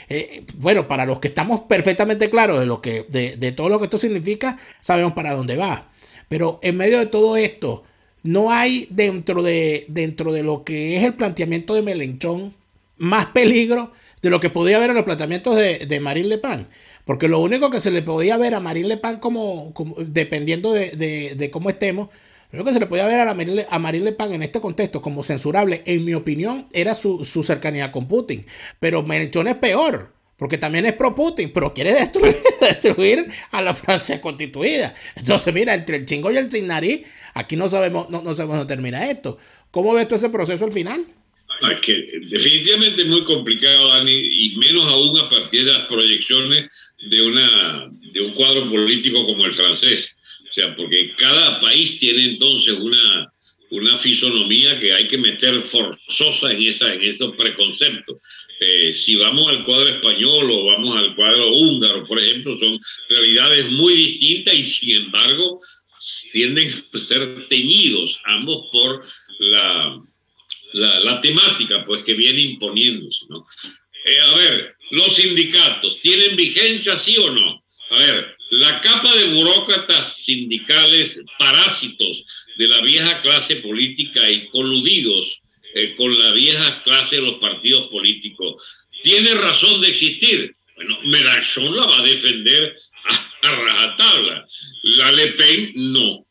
Eh, 0.08 0.46
bueno, 0.54 0.88
para 0.88 1.06
los 1.06 1.20
que 1.20 1.28
estamos 1.28 1.64
perfectamente 1.68 2.30
claros 2.30 2.58
de, 2.58 2.66
lo 2.66 2.82
que, 2.82 3.06
de, 3.10 3.52
todo 3.52 3.68
lo 3.68 3.78
que 3.78 3.86
esto 3.88 3.98
significa, 3.98 4.58
sabemos 4.80 5.12
para 5.12 5.34
dónde 5.34 5.58
va. 5.58 5.90
Pero 6.30 6.62
en 6.64 6.78
medio 6.78 6.98
de 6.98 7.08
todo 7.08 7.36
esto, 7.36 7.84
no 8.24 8.54
hay 8.54 8.88
dentro 8.90 9.44
de, 9.44 9.84
dentro 9.90 10.32
de 10.32 10.44
lo 10.44 10.64
que 10.64 10.96
es 10.96 11.04
el 11.04 11.16
planteamiento 11.16 11.74
de 11.74 11.82
Melenchón 11.82 12.54
más 13.00 13.26
peligro 13.26 13.92
de 14.22 14.30
lo 14.30 14.40
que 14.40 14.50
podía 14.50 14.78
haber 14.78 14.92
en 14.92 14.96
los 14.96 15.06
planteamientos 15.06 15.56
de, 15.56 15.80
de 15.80 16.00
Marine 16.00 16.28
Le 16.28 16.38
Pen. 16.38 16.68
Porque 17.06 17.28
lo 17.28 17.40
único 17.40 17.70
que 17.70 17.82
se 17.82 17.92
le 17.92 18.02
podía 18.02 18.38
ver 18.38 18.54
a 18.54 18.60
Marine 18.60 18.88
Le 18.88 18.98
Pen 18.98 19.18
como, 19.18 19.74
dependiendo 19.98 20.72
de, 20.72 21.50
cómo 21.52 21.70
estemos, 21.70 22.10
lo 22.52 22.60
único 22.60 22.70
que 22.70 22.74
se 22.74 22.80
le 22.80 22.86
podía 22.86 23.06
ver 23.06 23.20
a, 23.20 23.34
Marine, 23.34 23.66
a 23.70 23.80
Marine 23.80 24.06
Le 24.06 24.12
Pen 24.12 24.34
en 24.34 24.44
este 24.44 24.62
contexto 24.62 25.02
como 25.02 25.24
censurable, 25.24 25.82
en 25.86 26.06
mi 26.06 26.14
opinión, 26.14 26.68
era 26.74 26.94
su, 26.94 27.24
cercanía 27.44 27.92
con 27.92 28.08
Putin. 28.08 28.46
Pero 28.80 29.04
Menchón 29.04 29.48
es 29.48 29.56
peor. 29.56 30.14
Porque 30.38 30.58
también 30.58 30.88
es 30.88 30.94
pro 30.94 31.14
Putin, 31.14 31.52
pero 31.54 31.72
quiere 31.72 31.94
destruir, 31.94 32.36
destruir 32.62 33.28
a 33.52 33.62
la 33.62 33.76
Francia 33.76 34.20
constituida. 34.20 34.92
Entonces, 35.16 35.54
mira, 35.54 35.76
entre 35.76 35.98
el 35.98 36.06
chingo 36.06 36.32
y 36.32 36.38
el 36.38 36.50
sin 36.50 36.66
nariz, 36.66 37.04
aquí 37.36 37.56
no 37.56 37.70
sabemos, 37.70 38.10
no, 38.10 38.24
no 38.24 38.34
sabemos 38.34 38.58
dónde 38.58 38.74
termina 38.74 39.08
esto. 39.08 39.38
¿Cómo 39.70 39.94
ves 39.94 40.08
tú 40.08 40.16
ese 40.16 40.32
proceso 40.32 40.66
al 40.66 40.74
final? 40.74 41.06
Definitivamente 41.62 43.02
es 43.02 43.08
muy 43.08 43.24
complicado, 43.24 43.90
Dani, 43.90 44.12
y 44.12 44.56
menos 44.58 44.86
aún 44.86 45.18
a 45.20 45.30
partir 45.30 45.66
de 45.66 45.72
las 45.72 45.88
proyecciones 45.88 46.70
de, 47.02 47.22
una, 47.22 47.90
de 48.12 48.22
un 48.22 48.32
cuadro 48.32 48.70
político 48.70 49.26
como 49.26 49.46
el 49.46 49.54
francés. 49.54 50.16
O 50.50 50.52
sea, 50.52 50.76
porque 50.76 51.14
cada 51.18 51.60
país 51.60 52.00
tiene 52.00 52.26
entonces 52.26 52.74
una, 52.80 53.32
una 53.70 53.98
fisonomía 53.98 54.80
que 54.80 54.94
hay 54.94 55.08
que 55.08 55.18
meter 55.18 55.62
forzosa 55.62 56.52
en, 56.52 56.64
esa, 56.64 56.94
en 56.94 57.04
esos 57.04 57.36
preconceptos. 57.36 58.18
Eh, 58.60 58.94
si 58.94 59.16
vamos 59.16 59.48
al 59.48 59.64
cuadro 59.64 59.88
español 59.88 60.52
o 60.52 60.66
vamos 60.66 60.98
al 60.98 61.16
cuadro 61.16 61.54
húngaro, 61.54 62.06
por 62.06 62.22
ejemplo, 62.22 62.60
son 62.60 62.80
realidades 63.10 63.72
muy 63.72 63.96
distintas 63.96 64.54
y 64.54 64.64
sin 64.64 64.96
embargo 65.06 65.60
tienden 66.32 66.84
a 66.94 67.00
ser 67.00 67.48
teñidos 67.48 68.20
ambos 68.26 68.68
por 68.72 69.06
la, 69.40 70.00
la, 70.74 71.00
la 71.00 71.22
temática 71.22 71.86
pues 71.86 72.04
que 72.04 72.14
viene 72.14 72.42
imponiéndose. 72.42 73.26
¿no? 73.30 73.48
Eh, 74.06 74.20
a 74.20 74.36
ver, 74.36 74.76
los 74.92 75.16
sindicatos, 75.16 76.00
¿tienen 76.02 76.36
vigencia 76.36 76.98
sí 76.98 77.18
o 77.18 77.30
no? 77.32 77.64
A 77.92 77.96
ver, 77.96 78.36
la 78.52 78.82
capa 78.82 79.16
de 79.16 79.26
burócratas 79.34 80.18
sindicales 80.18 81.20
parásitos 81.38 82.24
de 82.58 82.68
la 82.68 82.82
vieja 82.82 83.22
clase 83.22 83.58
política 83.58 84.30
y 84.30 84.48
coludidos 84.48 85.42
eh, 85.74 85.96
con 85.96 86.18
la 86.18 86.32
vieja 86.32 86.82
clase 86.84 87.18
de 87.18 87.22
los 87.22 87.36
partidos 87.36 87.90
políticos, 87.90 88.62
¿tiene 89.04 89.34
razón 89.36 89.82
de 89.82 89.90
existir? 89.90 90.56
Bueno, 90.76 91.00
Mélenchon 91.04 91.76
la 91.76 91.86
va 91.86 92.00
a 92.00 92.04
defender 92.04 92.78
a, 93.06 93.48
a 93.48 93.52
rajatabla. 93.52 94.48
La 94.84 95.12
Le 95.12 95.28
Pen 95.28 95.72
no. 95.76 96.26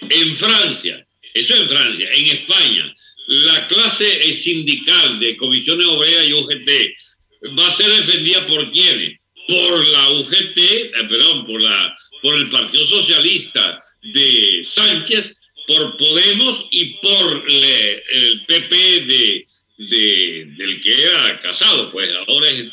En 0.00 0.36
Francia, 0.36 1.04
eso 1.32 1.56
en 1.56 1.68
Francia, 1.68 2.08
en 2.12 2.26
España, 2.26 2.96
la 3.26 3.66
clase 3.68 4.34
sindical 4.34 5.18
de 5.18 5.36
comisiones 5.36 5.86
obreras 5.86 6.28
y 6.28 6.32
UGT 6.32 7.58
va 7.58 7.66
a 7.66 7.76
ser 7.76 7.90
defendida 7.90 8.46
por 8.46 8.70
quiénes? 8.70 9.18
Por 9.46 9.88
la 9.88 10.10
UGT, 10.10 10.56
eh, 10.56 10.90
perdón, 11.08 11.46
por, 11.46 11.60
la, 11.60 11.96
por 12.22 12.34
el 12.36 12.48
Partido 12.50 12.86
Socialista 12.86 13.82
de 14.02 14.62
Sánchez, 14.64 15.34
por 15.66 15.96
Podemos 15.96 16.66
y 16.70 16.94
por 16.94 17.44
eh, 17.48 18.02
el 18.10 18.40
PP 18.46 18.76
de, 19.06 19.46
del 20.56 20.80
que 20.82 21.02
era 21.02 21.40
casado, 21.40 21.90
pues 21.90 22.10
ahora 22.26 22.48
es 22.48 22.70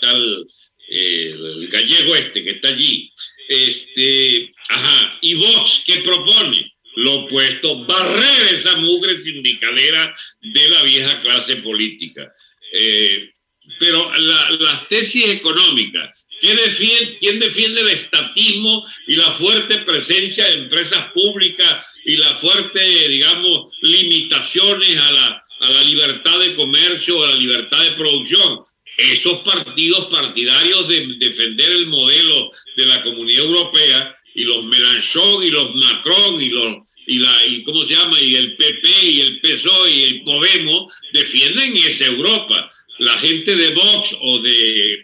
eh, 0.90 1.32
el 1.34 1.68
gallego 1.68 2.16
este 2.16 2.44
que 2.44 2.52
está 2.52 2.70
allí. 2.70 3.12
Este, 3.48 4.54
ajá, 4.70 5.18
y 5.22 5.34
Vox, 5.34 5.84
¿qué 5.86 5.98
propone? 6.00 6.72
Lo 6.96 7.14
opuesto, 7.14 7.86
barrer 7.86 8.54
esa 8.54 8.78
mugre 8.78 9.22
sindicalera 9.22 10.14
clase 11.42 11.62
política. 11.62 12.34
Eh, 12.74 13.32
pero 13.80 14.12
las 14.18 14.88
tesis 14.88 15.28
económicas, 15.28 16.18
¿quién 16.40 16.58
defiende, 16.58 17.18
¿quién 17.20 17.40
defiende 17.40 17.82
el 17.82 17.90
estatismo 17.90 18.86
y 19.08 19.16
la 19.16 19.32
fuerte 19.34 19.80
presencia 19.80 20.46
de 20.48 20.54
empresas 20.54 21.12
públicas 21.14 21.86
y 22.06 22.18
la 22.18 22.36
fuerte, 22.36 23.08
digamos, 23.08 23.74
limitaciones 23.82 24.98
a 24.98 25.12
la, 25.12 25.46
a 25.62 25.72
la 25.72 25.84
libertad 25.84 26.40
de 26.40 26.56
comercio, 26.56 27.24
a 27.24 27.30
la 27.30 27.36
libertad 27.36 27.84
de 27.84 27.92
producción? 27.92 28.60
Esos 28.98 29.40
partidos 29.42 30.08
partidarios 30.08 30.88
de 30.88 31.16
defender 31.18 31.72
el 31.72 31.88
modelo 31.88 32.52
de 32.76 32.86
la 32.88 33.04
Comunidad 33.04 33.46
Europea 33.46 34.18
y 34.34 34.44
los 34.44 34.66
Mélenchon 34.66 35.44
y 35.44 35.50
los 35.50 35.76
Macron 35.76 36.42
y 36.42 36.50
los 36.50 36.78
y 37.08 37.20
la 37.20 37.46
y 37.48 37.64
cómo 37.64 37.84
se 37.86 37.94
llama 37.94 38.20
y 38.20 38.36
el 38.36 38.56
PP 38.56 38.88
y 39.04 39.22
el 39.22 39.42
PSOE 39.42 39.92
y 39.92 40.04
el 40.04 40.22
Podemos 40.24 40.94
defienden 41.12 41.76
esa 41.78 42.06
Europa. 42.06 42.72
La 43.00 43.18
gente 43.18 43.56
de 43.56 43.72
O 44.20 44.40
de 44.40 44.94
eh, 44.94 45.04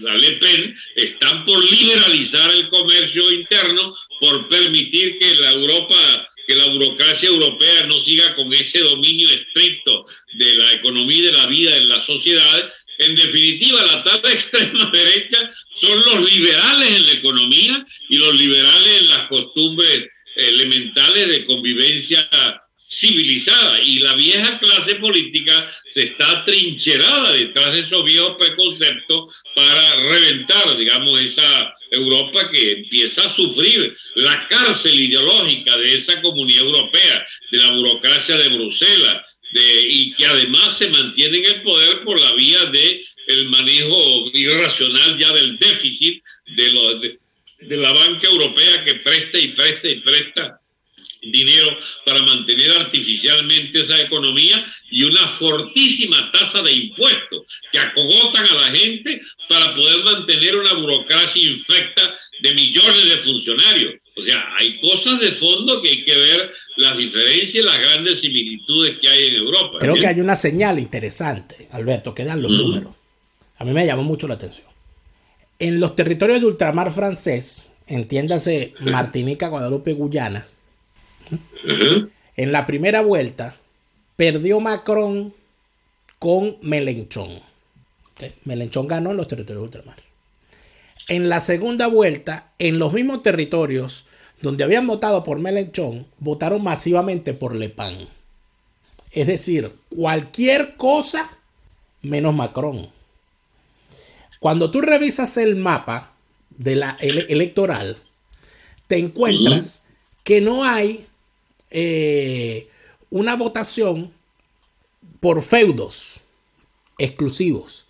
la 0.00 0.16
Le 0.16 0.32
Pen 0.32 0.76
están 0.96 1.44
por 1.44 1.64
liberalizar 1.64 2.50
el 2.50 2.68
comercio 2.68 3.30
interno, 3.32 3.96
por 4.20 4.48
permitir 4.48 5.18
que 5.18 5.34
la 5.36 5.52
Europa 5.52 6.28
que 6.46 6.54
la 6.56 6.68
burocracia 6.70 7.28
europea 7.28 7.86
no 7.86 7.94
siga 8.02 8.34
con 8.34 8.52
ese 8.52 8.80
dominio 8.80 9.28
estricto 9.28 10.06
de 10.32 10.56
la 10.56 10.72
economía 10.72 11.18
y 11.18 11.22
de 11.22 11.32
la 11.32 11.46
vida 11.46 11.76
en 11.76 11.88
la 11.88 12.04
sociedad. 12.04 12.72
En 12.98 13.16
definitiva, 13.16 13.84
la 13.84 14.04
tasa 14.04 14.32
extrema 14.32 14.90
derecha 14.92 15.52
son 15.80 16.02
los 16.04 16.32
liberales 16.32 16.96
en 16.96 17.06
la 17.06 17.12
economía 17.12 17.86
y 18.08 18.16
los 18.16 18.38
liberales 18.38 19.02
en 19.02 19.08
las 19.10 19.28
costumbres 19.28 20.08
elementales 20.34 21.28
de 21.28 21.46
convivencia 21.46 22.28
civilizada. 23.02 23.80
Y 23.82 23.98
la 23.98 24.14
vieja 24.14 24.58
clase 24.58 24.94
política 24.96 25.70
se 25.90 26.04
está 26.04 26.44
trincherada 26.44 27.32
detrás 27.32 27.72
de 27.72 27.80
esos 27.80 28.04
viejos 28.04 28.36
preconceptos 28.36 29.34
para 29.54 29.96
reventar, 30.08 30.76
digamos, 30.76 31.20
esa 31.20 31.74
Europa 31.90 32.50
que 32.50 32.72
empieza 32.72 33.26
a 33.26 33.30
sufrir 33.30 33.96
la 34.14 34.46
cárcel 34.48 34.94
ideológica 34.94 35.76
de 35.76 35.96
esa 35.96 36.20
comunidad 36.22 36.64
europea, 36.64 37.26
de 37.50 37.58
la 37.58 37.72
burocracia 37.72 38.36
de 38.36 38.48
Bruselas, 38.48 39.22
de, 39.50 39.82
y 39.90 40.14
que 40.14 40.24
además 40.24 40.78
se 40.78 40.88
mantiene 40.88 41.38
en 41.38 41.46
el 41.46 41.62
poder 41.62 42.02
por 42.04 42.18
la 42.18 42.32
vía 42.34 42.64
de 42.66 43.04
el 43.26 43.48
manejo 43.50 44.30
irracional 44.32 45.18
ya 45.18 45.32
del 45.32 45.56
déficit 45.58 46.22
de, 46.46 46.72
los, 46.72 47.00
de, 47.02 47.18
de 47.60 47.76
la 47.76 47.92
banca 47.92 48.26
europea 48.28 48.84
que 48.84 48.94
presta 48.96 49.38
y 49.38 49.48
presta 49.48 49.88
y 49.88 50.00
presta 50.00 50.61
dinero 51.22 51.76
para 52.04 52.22
mantener 52.22 52.72
artificialmente 52.72 53.80
esa 53.80 54.00
economía 54.00 54.64
y 54.90 55.04
una 55.04 55.28
fortísima 55.28 56.30
tasa 56.32 56.62
de 56.62 56.72
impuestos 56.72 57.42
que 57.70 57.78
acogotan 57.78 58.46
a 58.46 58.54
la 58.54 58.76
gente 58.76 59.20
para 59.48 59.74
poder 59.74 60.02
mantener 60.04 60.56
una 60.56 60.74
burocracia 60.74 61.42
infecta 61.42 62.02
de 62.40 62.54
millones 62.54 63.14
de 63.14 63.20
funcionarios. 63.20 63.94
O 64.16 64.22
sea, 64.22 64.44
hay 64.58 64.78
cosas 64.80 65.20
de 65.20 65.32
fondo 65.32 65.80
que 65.80 65.88
hay 65.88 66.04
que 66.04 66.14
ver 66.14 66.52
las 66.76 66.98
diferencias 66.98 67.54
y 67.54 67.62
las 67.62 67.78
grandes 67.78 68.20
similitudes 68.20 68.98
que 68.98 69.08
hay 69.08 69.26
en 69.28 69.34
Europa. 69.36 69.78
Creo 69.78 69.94
que 69.94 70.06
hay 70.06 70.20
una 70.20 70.36
señal 70.36 70.78
interesante, 70.78 71.68
Alberto, 71.70 72.14
que 72.14 72.24
dan 72.24 72.42
los 72.42 72.50
números. 72.50 72.94
A 73.56 73.64
mí 73.64 73.72
me 73.72 73.86
llamó 73.86 74.02
mucho 74.02 74.26
la 74.26 74.34
atención. 74.34 74.66
En 75.58 75.78
los 75.78 75.94
territorios 75.94 76.40
de 76.40 76.46
ultramar 76.46 76.92
francés, 76.92 77.72
entiéndase 77.86 78.74
Martinica, 78.80 79.48
Guadalupe, 79.48 79.92
Guyana, 79.92 80.46
en 82.36 82.52
la 82.52 82.66
primera 82.66 83.02
vuelta 83.02 83.56
perdió 84.16 84.60
Macron 84.60 85.34
con 86.18 86.56
Melenchón. 86.62 87.40
Melenchón 88.44 88.86
ganó 88.86 89.10
en 89.10 89.16
los 89.16 89.28
territorios 89.28 89.62
de 89.62 89.64
ultramar. 89.64 90.02
En 91.08 91.28
la 91.28 91.40
segunda 91.40 91.88
vuelta, 91.88 92.52
en 92.58 92.78
los 92.78 92.92
mismos 92.92 93.22
territorios 93.22 94.06
donde 94.40 94.64
habían 94.64 94.86
votado 94.86 95.24
por 95.24 95.38
Melenchón, 95.38 96.06
votaron 96.18 96.62
masivamente 96.62 97.34
por 97.34 97.54
Le 97.54 97.68
Pen. 97.68 98.06
Es 99.12 99.26
decir, 99.26 99.72
cualquier 99.88 100.76
cosa 100.76 101.38
menos 102.02 102.34
Macron. 102.34 102.88
Cuando 104.40 104.70
tú 104.70 104.80
revisas 104.80 105.36
el 105.36 105.56
mapa 105.56 106.12
de 106.50 106.76
la 106.76 106.96
electoral, 107.00 107.98
te 108.88 108.98
encuentras 108.98 109.84
que 110.24 110.40
no 110.40 110.64
hay 110.64 111.06
eh, 111.72 112.68
una 113.10 113.36
votación 113.36 114.12
por 115.20 115.42
feudos 115.42 116.20
exclusivos, 116.98 117.86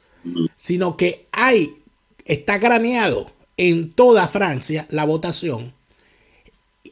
sino 0.57 0.97
que 0.97 1.27
hay, 1.33 1.77
está 2.25 2.59
graneado 2.59 3.31
en 3.57 3.91
toda 3.93 4.29
Francia 4.29 4.87
la 4.91 5.05
votación 5.05 5.73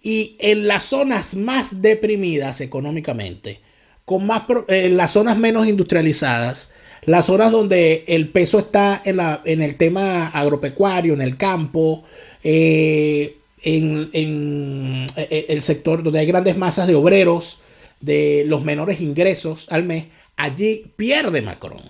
y 0.03 0.37
en 0.38 0.66
las 0.66 0.85
zonas 0.85 1.35
más 1.35 1.83
deprimidas 1.83 2.61
económicamente, 2.61 3.61
con 4.05 4.26
más 4.26 4.44
en 4.68 4.96
las 4.96 5.12
zonas 5.12 5.38
menos 5.38 5.66
industrializadas, 5.66 6.72
las 7.03 7.26
zonas 7.26 7.53
donde 7.53 8.05
el 8.07 8.29
peso 8.29 8.59
está 8.59 9.00
en, 9.05 9.16
la, 9.16 9.40
en 9.44 9.62
el 9.62 9.76
tema 9.76 10.29
agropecuario, 10.29 11.14
en 11.14 11.22
el 11.22 11.37
campo, 11.37 12.05
eh, 12.42 13.39
en, 13.62 14.10
eh, 14.12 15.06
eh, 15.16 15.46
el 15.48 15.62
sector 15.62 16.02
donde 16.02 16.18
hay 16.18 16.26
grandes 16.26 16.56
masas 16.56 16.86
de 16.86 16.94
obreros, 16.94 17.60
de 18.00 18.44
los 18.46 18.64
menores 18.64 19.00
ingresos 19.00 19.70
al 19.70 19.84
mes, 19.84 20.06
allí 20.36 20.92
pierde 20.96 21.42
Macron. 21.42 21.82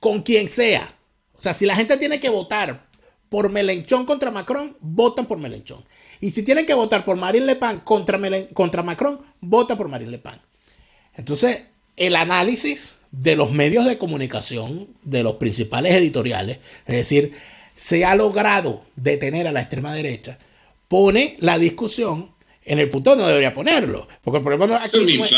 Con 0.00 0.22
quien 0.22 0.48
sea. 0.48 0.92
O 1.34 1.40
sea, 1.40 1.54
si 1.54 1.66
la 1.66 1.76
gente 1.76 1.96
tiene 1.96 2.18
que 2.18 2.28
votar 2.28 2.86
por 3.28 3.50
Melenchón 3.50 4.04
contra 4.04 4.30
Macron, 4.30 4.76
votan 4.80 5.26
por 5.26 5.38
Melenchón. 5.38 5.84
Y 6.20 6.30
si 6.32 6.42
tienen 6.42 6.66
que 6.66 6.74
votar 6.74 7.04
por 7.04 7.16
Marine 7.16 7.46
Le 7.46 7.56
Pen 7.56 7.80
contra, 7.80 8.20
contra 8.52 8.82
Macron, 8.82 9.20
votan 9.40 9.76
por 9.76 9.88
Marine 9.88 10.10
Le 10.10 10.18
Pen. 10.18 10.40
Entonces, 11.14 11.62
el 11.96 12.16
análisis 12.16 12.96
de 13.10 13.36
los 13.36 13.52
medios 13.52 13.84
de 13.84 13.98
comunicación, 13.98 14.88
de 15.02 15.22
los 15.22 15.36
principales 15.36 15.94
editoriales, 15.94 16.58
es 16.86 16.96
decir, 16.96 17.32
se 17.74 18.04
ha 18.04 18.14
logrado 18.14 18.84
detener 18.96 19.46
a 19.46 19.52
la 19.52 19.60
extrema 19.60 19.92
derecha, 19.92 20.38
pone 20.88 21.36
la 21.40 21.58
discusión 21.58 22.32
en 22.64 22.78
el 22.78 22.88
punto 22.88 23.10
donde 23.10 23.24
no 23.24 23.28
debería 23.28 23.52
ponerlo. 23.52 24.06
Porque 24.22 24.38
el 24.38 24.44
problema 24.44 24.66
no, 24.66 24.74
aquí, 24.76 25.16
no 25.16 25.24
es, 25.24 25.32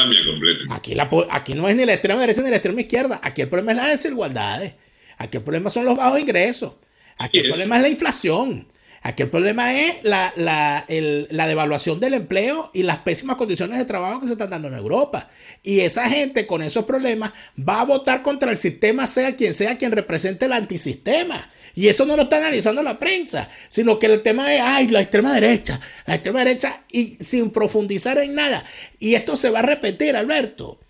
aquí, 0.70 0.96
aquí 1.30 1.54
no 1.54 1.68
es 1.68 1.76
ni 1.76 1.84
la 1.84 1.94
extrema 1.94 2.20
derecha 2.20 2.42
ni 2.42 2.50
la 2.50 2.56
extrema 2.56 2.80
izquierda. 2.80 3.20
Aquí 3.22 3.42
el 3.42 3.48
problema 3.48 3.72
es 3.72 3.76
la 3.78 3.88
desigualdad. 3.88 4.74
Aquí 5.16 5.36
el 5.36 5.42
problema 5.42 5.70
son 5.70 5.84
los 5.84 5.96
bajos 5.96 6.20
ingresos. 6.20 6.74
Aquí 7.16 7.38
el 7.38 7.48
problema 7.48 7.76
es 7.76 7.82
la 7.82 7.88
inflación. 7.88 8.66
Aquí 9.06 9.22
el 9.22 9.28
problema 9.28 9.78
es 9.78 10.02
la, 10.02 10.32
la, 10.34 10.86
la, 10.88 11.46
devaluación 11.46 12.00
del 12.00 12.14
empleo 12.14 12.70
y 12.72 12.84
las 12.84 12.98
pésimas 12.98 13.36
condiciones 13.36 13.76
de 13.76 13.84
trabajo 13.84 14.20
que 14.20 14.26
se 14.26 14.32
están 14.32 14.48
dando 14.48 14.68
en 14.68 14.74
Europa. 14.74 15.28
Y 15.62 15.80
esa 15.80 16.08
gente 16.08 16.46
con 16.46 16.62
esos 16.62 16.86
problemas 16.86 17.32
va 17.56 17.82
a 17.82 17.84
votar 17.84 18.22
contra 18.22 18.50
el 18.50 18.56
sistema, 18.56 19.06
sea 19.06 19.36
quien 19.36 19.52
sea 19.52 19.76
quien 19.76 19.92
represente 19.92 20.46
el 20.46 20.54
antisistema. 20.54 21.50
Y 21.74 21.88
eso 21.88 22.06
no 22.06 22.16
lo 22.16 22.22
está 22.22 22.38
analizando 22.38 22.82
la 22.82 22.98
prensa, 22.98 23.48
sino 23.68 23.98
que 23.98 24.06
el 24.06 24.22
tema 24.22 24.52
es, 24.54 24.60
ay, 24.62 24.88
la 24.88 25.00
extrema 25.00 25.34
derecha, 25.34 25.80
la 26.06 26.14
extrema 26.14 26.40
derecha, 26.40 26.84
y 26.88 27.16
sin 27.20 27.50
profundizar 27.50 28.18
en 28.18 28.34
nada. 28.34 28.64
Y 28.98 29.14
esto 29.14 29.34
se 29.36 29.50
va 29.50 29.58
a 29.58 29.62
repetir, 29.62 30.14
Alberto. 30.14 30.80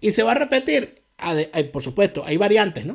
Y 0.00 0.12
se 0.12 0.22
va 0.22 0.32
a 0.32 0.36
repetir, 0.36 1.02
por 1.72 1.82
supuesto, 1.82 2.24
hay 2.26 2.36
variantes, 2.36 2.84
¿no? 2.84 2.94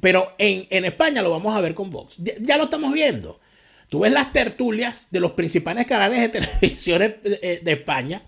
Pero 0.00 0.34
en, 0.38 0.84
España 0.84 1.22
lo 1.22 1.30
vamos 1.30 1.54
a 1.56 1.60
ver 1.60 1.74
con 1.74 1.90
Vox. 1.90 2.16
Ya, 2.18 2.56
lo 2.56 2.64
estamos 2.64 2.92
viendo. 2.92 3.40
Tú 3.88 4.00
ves 4.00 4.12
las 4.12 4.32
tertulias 4.32 5.08
de 5.10 5.20
los 5.20 5.32
principales 5.32 5.86
canales 5.86 6.20
de 6.20 6.28
televisión 6.40 7.00
de 7.00 7.72
España. 7.72 8.22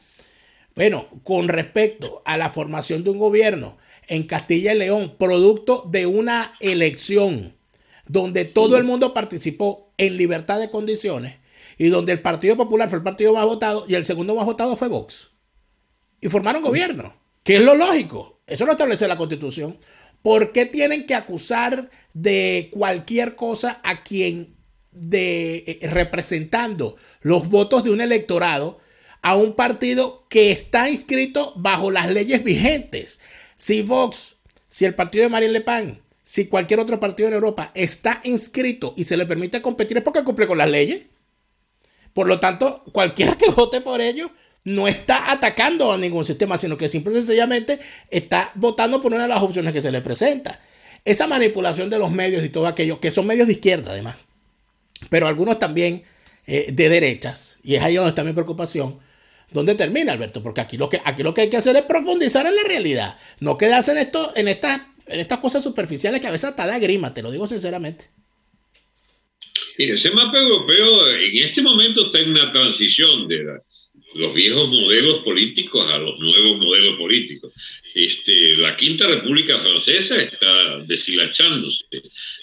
Bueno, 0.75 1.09
con 1.23 1.49
respecto 1.49 2.23
a 2.27 2.37
la 2.37 2.51
formación 2.51 3.03
de 3.05 3.11
un 3.11 3.19
gobierno 3.19 3.79
en 4.09 4.25
Castilla 4.25 4.75
y 4.75 4.79
León, 4.79 5.17
producto 5.19 5.89
de 5.91 6.05
una 6.05 6.55
elección 6.61 7.56
donde 8.09 8.45
todo 8.45 8.77
el 8.77 8.85
mundo 8.85 9.15
participó 9.15 9.93
en 9.99 10.17
libertad 10.17 10.59
de 10.59 10.71
condiciones 10.71 11.37
y 11.79 11.89
donde 11.89 12.13
el 12.13 12.21
Partido 12.21 12.57
Popular 12.57 12.89
fue 12.89 12.99
el 12.99 13.05
partido 13.05 13.35
más 13.35 13.45
votado 13.45 13.85
y 13.89 13.95
el 13.95 14.05
segundo 14.05 14.35
más 14.35 14.47
votado 14.47 14.77
fue 14.77 14.89
Vox. 14.89 15.29
Y 16.21 16.29
formaron 16.29 16.63
gobierno, 16.63 17.15
que 17.43 17.57
es 17.57 17.63
lo 17.63 17.75
lógico. 17.75 18.41
Eso 18.47 18.65
lo 18.65 18.73
establece 18.73 19.09
la 19.09 19.17
Constitución. 19.17 19.79
¿Por 20.23 20.53
qué 20.53 20.67
tienen 20.67 21.07
que 21.07 21.15
acusar 21.15 21.91
de 22.15 22.71
cualquier 22.73 23.37
cosa 23.37 23.81
a 23.85 24.03
quien 24.03 24.57
de 24.93 25.65
eh, 25.67 25.89
representando 25.89 26.97
los 27.21 27.49
votos 27.49 27.85
de 27.85 27.91
un 27.91 28.01
electorado 28.01 28.79
a 29.21 29.37
un 29.37 29.55
partido 29.55 30.27
que 30.31 30.53
está 30.53 30.89
inscrito 30.89 31.53
bajo 31.57 31.91
las 31.91 32.09
leyes 32.09 32.43
vigentes? 32.43 33.21
Si 33.57 33.83
Vox, 33.83 34.37
si 34.69 34.85
el 34.85 34.95
partido 34.95 35.25
de 35.25 35.31
Marine 35.31 35.53
Le 35.53 35.61
Pen 35.61 36.06
si 36.29 36.47
cualquier 36.47 36.81
otro 36.81 36.99
partido 36.99 37.29
en 37.29 37.37
Europa 37.37 37.71
está 37.73 38.21
inscrito 38.25 38.95
y 38.97 39.05
se 39.05 39.17
le 39.17 39.27
permite 39.27 39.63
competir 39.63 39.99
es 39.99 40.03
porque 40.03 40.25
cumple 40.25 40.49
con 40.49 40.59
las 40.59 40.69
leyes. 40.69 41.03
Por 42.13 42.27
lo 42.27 42.41
tanto, 42.41 42.83
cualquiera 42.91 43.39
que 43.39 43.49
vote 43.57 43.81
por 43.81 44.01
ellos 44.01 44.33
no 44.65 44.89
está 44.89 45.31
atacando 45.31 45.93
a 45.93 45.97
ningún 45.97 46.25
sistema, 46.25 46.59
sino 46.59 46.77
que 46.77 46.89
simple 46.89 47.13
y 47.13 47.17
sencillamente 47.23 47.79
está 48.11 48.51
votando 48.57 49.01
por 49.01 49.15
una 49.15 49.23
de 49.23 49.29
las 49.29 49.41
opciones 49.41 49.73
que 49.73 49.81
se 49.81 49.93
le 49.93 50.03
presenta. 50.03 50.61
Esa 51.05 51.29
manipulación 51.29 51.91
de 51.91 52.01
los 52.01 52.11
medios 52.11 52.45
y 52.45 52.49
todo 52.49 52.67
aquello, 52.67 52.99
que 52.99 53.13
son 53.13 53.29
medios 53.29 53.47
de 53.47 53.53
izquierda 53.53 53.93
además, 53.93 54.17
pero 55.09 55.29
algunos 55.29 55.61
también 55.61 56.03
eh, 56.49 56.73
de 56.73 56.89
derechas, 56.89 57.59
y 57.63 57.77
es 57.77 57.83
ahí 57.85 57.95
donde 57.95 58.09
está 58.09 58.25
mi 58.25 58.33
preocupación, 58.33 58.99
¿Dónde 59.53 59.77
termina, 59.77 60.13
Alberto? 60.13 60.43
Porque 60.43 60.61
aquí 60.61 60.77
lo 60.77 60.89
que, 60.89 61.01
aquí 61.05 61.23
lo 61.23 61.33
que 61.33 61.43
hay 61.43 61.51
que 61.51 61.57
hacer 61.57 61.77
es 61.77 61.83
profundizar 61.83 62.45
en 62.47 62.57
la 62.57 62.65
realidad. 62.65 63.17
No 63.39 63.57
quedarse 63.57 63.93
en, 63.93 63.99
esto, 63.99 64.33
en, 64.35 64.49
estas, 64.49 64.81
en 65.07 65.21
estas 65.21 65.39
cosas 65.39 65.63
superficiales 65.63 66.21
que 66.21 66.27
a 66.27 66.33
veces 66.33 66.51
hasta 66.51 66.67
da 66.67 66.79
grima, 66.79 67.15
te 67.15 67.23
lo 67.23 67.31
digo 67.31 67.47
sinceramente. 67.47 68.07
Y 69.79 69.91
ese 69.91 70.11
mapa 70.11 70.39
europeo 70.39 71.09
en 71.09 71.37
este 71.37 71.63
momento 71.63 72.07
está 72.07 72.21
en 72.21 72.31
una 72.31 72.51
transición 72.51 73.29
de 73.29 73.59
los 74.15 74.35
viejos 74.35 74.69
modelos 74.69 75.23
políticos 75.23 75.91
a 75.93 75.99
los 75.99 76.19
nuevos 76.19 76.59
modelos 76.59 76.97
políticos. 76.97 77.53
Este, 77.95 78.57
la 78.57 78.77
Quinta 78.77 79.07
República 79.07 79.59
Francesa 79.61 80.17
está 80.17 80.79
deshilachándose. 80.87 81.85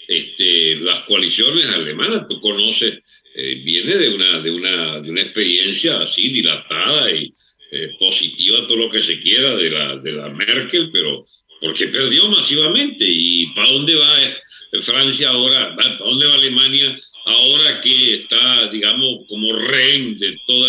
Este, 0.06 0.76
las 0.76 1.04
coaliciones 1.06 1.66
alemanas, 1.66 2.26
tú 2.28 2.40
conoces 2.40 3.00
eh, 3.36 3.56
viene 3.64 3.96
de 3.96 4.14
una, 4.14 4.40
de, 4.40 4.50
una, 4.52 5.00
de 5.00 5.10
una 5.10 5.22
experiencia 5.22 6.00
así 6.02 6.28
dilatada 6.28 7.10
y 7.10 7.34
eh, 7.72 7.90
positiva, 7.98 8.64
todo 8.68 8.76
lo 8.76 8.90
que 8.90 9.02
se 9.02 9.18
quiera 9.18 9.56
de 9.56 9.70
la, 9.70 9.96
de 9.96 10.12
la 10.12 10.28
Merkel, 10.28 10.90
pero 10.92 11.26
porque 11.64 11.88
perdió 11.88 12.28
masivamente. 12.28 13.04
¿Y 13.08 13.46
para 13.54 13.72
dónde 13.72 13.94
va 13.94 14.22
eh, 14.22 14.82
Francia 14.82 15.30
ahora? 15.30 15.74
¿Para 15.74 15.96
dónde 15.96 16.26
va 16.26 16.34
Alemania 16.34 17.00
ahora 17.24 17.80
que 17.80 18.14
está, 18.16 18.68
digamos, 18.68 19.20
como 19.26 19.54
rehén 19.54 20.18
de 20.18 20.36
todo 20.46 20.66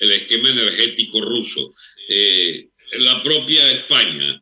el 0.00 0.12
esquema 0.12 0.48
energético 0.48 1.20
ruso? 1.20 1.74
la 2.92 3.22
propia 3.22 3.70
España. 3.70 4.39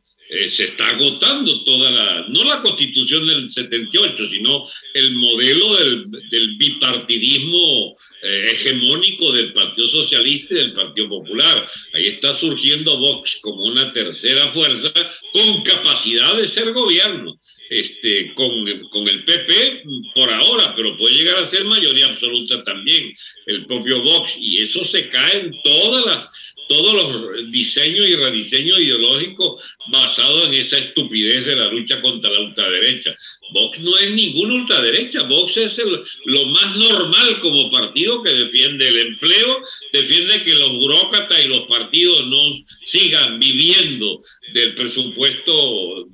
Se 0.49 0.65
está 0.65 0.89
agotando 0.89 1.63
toda 1.63 1.89
la, 1.89 2.25
no 2.27 2.43
la 2.43 2.61
constitución 2.61 3.25
del 3.27 3.49
78, 3.49 4.27
sino 4.29 4.67
el 4.93 5.13
modelo 5.13 5.75
del, 5.75 6.05
del 6.29 6.55
bipartidismo 6.57 7.97
eh, 8.21 8.47
hegemónico 8.51 9.31
del 9.31 9.53
Partido 9.53 9.87
Socialista 9.87 10.53
y 10.53 10.57
del 10.57 10.73
Partido 10.73 11.07
Popular. 11.07 11.65
Ahí 11.93 12.07
está 12.07 12.33
surgiendo 12.33 12.97
Vox 12.97 13.37
como 13.41 13.63
una 13.63 13.93
tercera 13.93 14.51
fuerza 14.51 14.91
con 15.31 15.63
capacidad 15.63 16.35
de 16.35 16.47
ser 16.47 16.73
gobierno. 16.73 17.39
Este, 17.69 18.33
con, 18.33 18.65
con 18.89 19.07
el 19.07 19.23
PP 19.23 19.83
por 20.15 20.27
ahora, 20.33 20.73
pero 20.75 20.97
puede 20.97 21.13
llegar 21.13 21.37
a 21.37 21.47
ser 21.47 21.65
mayoría 21.65 22.07
absoluta 22.07 22.63
también, 22.63 23.15
el 23.45 23.67
propio 23.67 24.01
Vox, 24.01 24.35
y 24.39 24.63
eso 24.63 24.83
se 24.85 25.07
cae 25.09 25.37
en 25.37 25.51
todas 25.61 26.03
las, 26.03 26.29
todos 26.69 26.93
los 26.93 27.51
diseños 27.51 28.07
y 28.07 28.15
rediseños 28.15 28.79
ideológicos 28.79 29.61
basados 29.87 30.47
en 30.47 30.53
esa 30.53 30.77
estupidez 30.77 31.47
de 31.47 31.55
la 31.55 31.65
lucha 31.71 31.99
contra 31.99 32.29
la 32.29 32.41
ultraderecha. 32.41 33.15
Vox 33.51 33.79
no 33.79 33.97
es 33.97 34.11
ninguna 34.11 34.53
ultraderecha, 34.53 35.23
Vox 35.23 35.57
es 35.57 35.81
lo 36.25 36.45
más 36.45 36.77
normal 36.77 37.39
como 37.41 37.71
partido 37.71 38.21
que 38.21 38.33
defiende 38.33 38.87
el 38.87 38.99
empleo, 38.99 39.61
defiende 39.91 40.43
que 40.43 40.53
los 40.53 40.69
burócratas 40.73 41.43
y 41.43 41.49
los 41.49 41.61
partidos 41.67 42.27
no 42.27 42.37
sigan 42.85 43.39
viviendo 43.39 44.21
del 44.53 44.75
presupuesto 44.75 46.07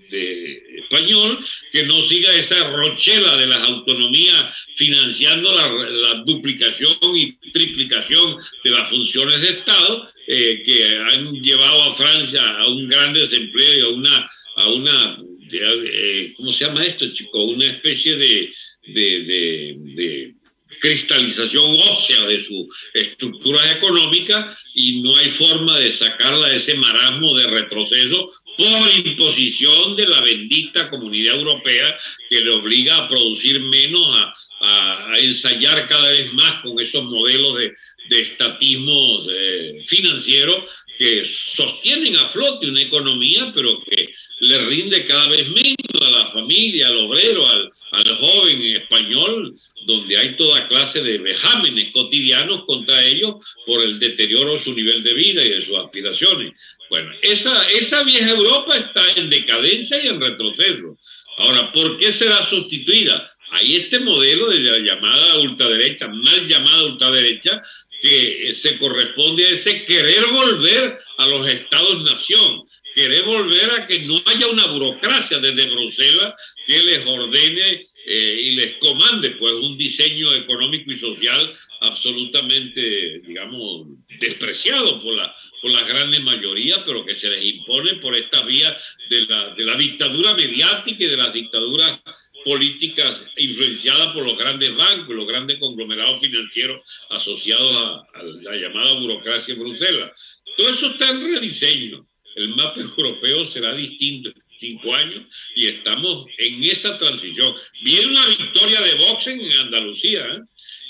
español, 0.78 1.46
que 1.74 1.84
no 1.84 2.02
siga 2.04 2.34
esa 2.34 2.70
rochela 2.70 3.36
de 3.36 3.48
las 3.48 3.60
autonomías 3.60 4.46
financiando 4.76 5.54
la, 5.54 5.68
la 5.68 6.24
duplicación 6.26 6.96
y 7.14 7.34
triplicación 7.52 8.38
de 8.64 8.72
las 8.72 8.88
funciones 8.90 9.42
de 9.42 9.50
Estado, 9.50 10.15
eh, 10.28 10.64
que 10.66 10.98
han 11.12 11.34
llevado 11.42 11.84
a 11.84 11.96
Francia 11.96 12.42
a 12.42 12.68
un 12.68 12.88
gran 12.88 13.14
desempleo 13.14 13.78
y 13.78 13.82
a 13.82 13.88
una, 13.88 14.32
a 14.58 14.70
una 14.70 15.18
eh, 15.52 16.34
¿cómo 16.38 16.52
se 16.52 16.66
llama 16.66 16.86
esto, 16.86 17.14
chico? 17.14 17.44
Una 17.44 17.72
especie 17.72 18.16
de, 18.16 18.54
de, 18.88 19.76
de, 19.96 20.34
cristalización 20.82 21.72
ósea 21.72 22.28
de 22.28 22.42
su 22.42 22.70
estructura 22.94 23.72
económica 23.72 24.58
y 24.74 25.02
no 25.02 25.16
hay 25.16 25.30
forma 25.30 25.80
de 25.80 25.92
sacarla 25.92 26.50
de 26.50 26.58
ese 26.58 26.76
marasmo 26.76 27.34
de 27.34 27.48
retroceso 27.48 28.30
por 28.58 29.06
imposición 29.06 29.96
de 29.96 30.06
la 30.06 30.22
bendita 30.22 30.90
comunidad 30.90 31.36
europea 31.36 31.98
que 32.30 32.42
le 32.42 32.52
obliga 32.52 32.98
a 32.98 33.08
producir 33.08 33.62
menos, 33.62 34.06
a, 34.10 34.34
a, 34.62 35.14
ensayar 35.20 35.88
cada 35.88 36.10
vez 36.10 36.34
más 36.34 36.62
con 36.62 36.80
esos 36.80 37.04
modelos 37.06 37.58
de, 37.58 37.74
de 38.10 38.22
estatismo 38.22 39.26
eh, 39.30 39.82
financiero 39.86 40.66
que 40.98 41.26
sostienen 41.26 42.16
a 42.16 42.28
flote 42.28 42.68
una 42.68 42.82
economía, 42.82 43.52
pero 43.54 43.84
que 43.84 44.14
le 44.40 44.58
rinde 44.60 45.06
cada 45.06 45.28
vez 45.30 45.48
menos 45.50 45.76
a 46.02 46.10
la 46.10 46.32
familia, 46.32 46.88
al 46.88 46.98
obrero, 46.98 47.48
al, 47.48 47.72
al 47.92 48.18
joven 48.18 48.62
español, 48.78 49.56
donde 49.86 50.18
hay 50.18 50.36
toda 50.36 50.68
clase 50.68 51.02
de 51.02 51.18
vejámenes 51.18 51.92
cotidianos 51.92 52.66
contra 52.66 53.04
ellos 53.06 53.36
por 53.66 53.84
el 53.84 54.00
deterioro 54.00 54.54
de 54.54 54.64
su 54.64 54.74
nivel 54.74 55.04
de 55.04 55.14
vida 55.14 55.46
y 55.46 55.50
de 55.50 55.66
sus 55.66 55.78
aspiraciones. 55.78 56.54
Bueno, 56.90 57.12
esa, 57.22 57.68
esa 57.70 58.04
vieja 58.04 58.30
Europa 58.30 58.78
está 58.78 59.02
en 59.16 59.30
decadencia 59.30 60.04
y 60.04 60.08
en 60.08 60.22
retroceso. 60.22 60.98
Ahora, 61.38 61.72
¿por 61.72 61.98
qué 61.98 62.14
será 62.14 62.46
sustituida? 62.46 63.32
Hay 63.52 63.76
este 63.76 64.00
modelo 64.00 64.50
de 64.50 64.60
la 64.60 64.80
llamada 64.80 65.40
ultraderecha, 65.40 66.08
mal 66.08 66.48
llamada 66.48 66.86
ultraderecha, 66.86 67.62
que 68.02 68.54
se 68.54 68.78
corresponde 68.78 69.46
a 69.46 69.50
ese 69.50 69.86
querer 69.86 70.28
volver 70.28 71.00
a 71.18 71.28
los 71.28 71.48
estados-nación, 71.48 72.64
querer 72.94 73.24
volver 73.26 73.72
a 73.72 73.88
que 73.88 74.00
no 74.00 74.22
haya 74.26 74.48
una 74.48 74.68
burocracia. 74.68 75.40
Desde 75.40 75.70
Bruselas 75.70 76.34
que 76.66 76.82
les 76.84 77.06
ordene 77.06 77.88
eh, 78.08 78.40
y 78.44 78.52
les 78.52 78.78
comande 78.78 79.32
pues 79.32 79.54
un 79.54 79.76
diseño 79.78 80.34
económico 80.34 80.92
y 80.92 81.00
social 81.00 81.56
absolutamente, 81.82 83.20
digamos, 83.26 83.88
despreciado 84.20 85.02
por 85.02 85.16
la, 85.16 85.36
por 85.62 85.74
la 85.74 85.82
gran 85.84 86.12
mayoría, 86.24 86.84
pero 86.86 87.06
que 87.06 87.16
se 87.16 87.30
les 87.30 87.44
impone 87.44 87.96
por 87.96 88.16
esta 88.16 88.44
vía 88.44 88.78
de 89.10 89.22
la, 89.22 89.56
de 89.56 89.66
la 89.66 89.76
dictadura 89.76 90.36
mediática 90.36 91.04
y 91.04 91.08
de 91.08 91.18
las 91.18 91.34
dictaduras 91.34 92.00
políticas 92.46 93.20
influenciadas 93.38 94.10
por 94.10 94.24
los 94.24 94.38
grandes 94.38 94.74
bancos, 94.78 95.16
los 95.16 95.28
grandes 95.28 95.58
conglomerados 95.58 96.22
financieros 96.22 96.82
asociados 97.10 97.76
a, 97.76 98.24
la 98.24 98.56
llamada 98.56 98.94
burocracia 98.94 99.56
en 99.56 99.62
Bruselas. 99.62 100.12
Todo 100.56 100.70
eso 100.70 100.88
está 100.92 101.10
en 101.10 101.22
rediseño. 101.22 102.08
El 102.36 102.50
mapa 102.50 102.80
europeo 102.80 103.46
será 103.46 103.74
distinto 103.74 104.30
en 104.30 104.36
cinco 104.60 104.94
años 104.94 105.24
y 105.56 105.68
estamos 105.68 106.28
en 106.38 106.64
esa 106.64 106.98
transición. 106.98 107.56
Viene 107.82 108.12
una 108.12 108.28
victoria 108.28 108.80
de 108.82 108.96
Vox 108.96 109.28
en 109.28 109.52
Andalucía 109.54 110.26
¿eh? 110.26 110.42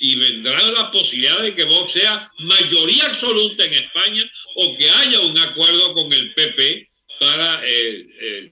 y 0.02 0.18
vendrá 0.18 0.60
la 0.72 0.91
posibilidad 0.91 1.41
de 1.41 1.56
que 1.56 1.63
Vox 1.63 1.94
sea 1.94 2.30
mayoría 2.39 3.06
absoluta 3.06 3.63
en 3.63 3.74
España 3.76 4.30
o 4.56 4.76
que 4.76 4.89
haya 4.89 5.22
un 5.22 5.38
acuerdo 5.39 5.94
con 5.94 6.12
el 6.12 6.34
PP 6.34 6.89
para 7.20 7.62
eh, 7.65 8.08
eh, 8.20 8.52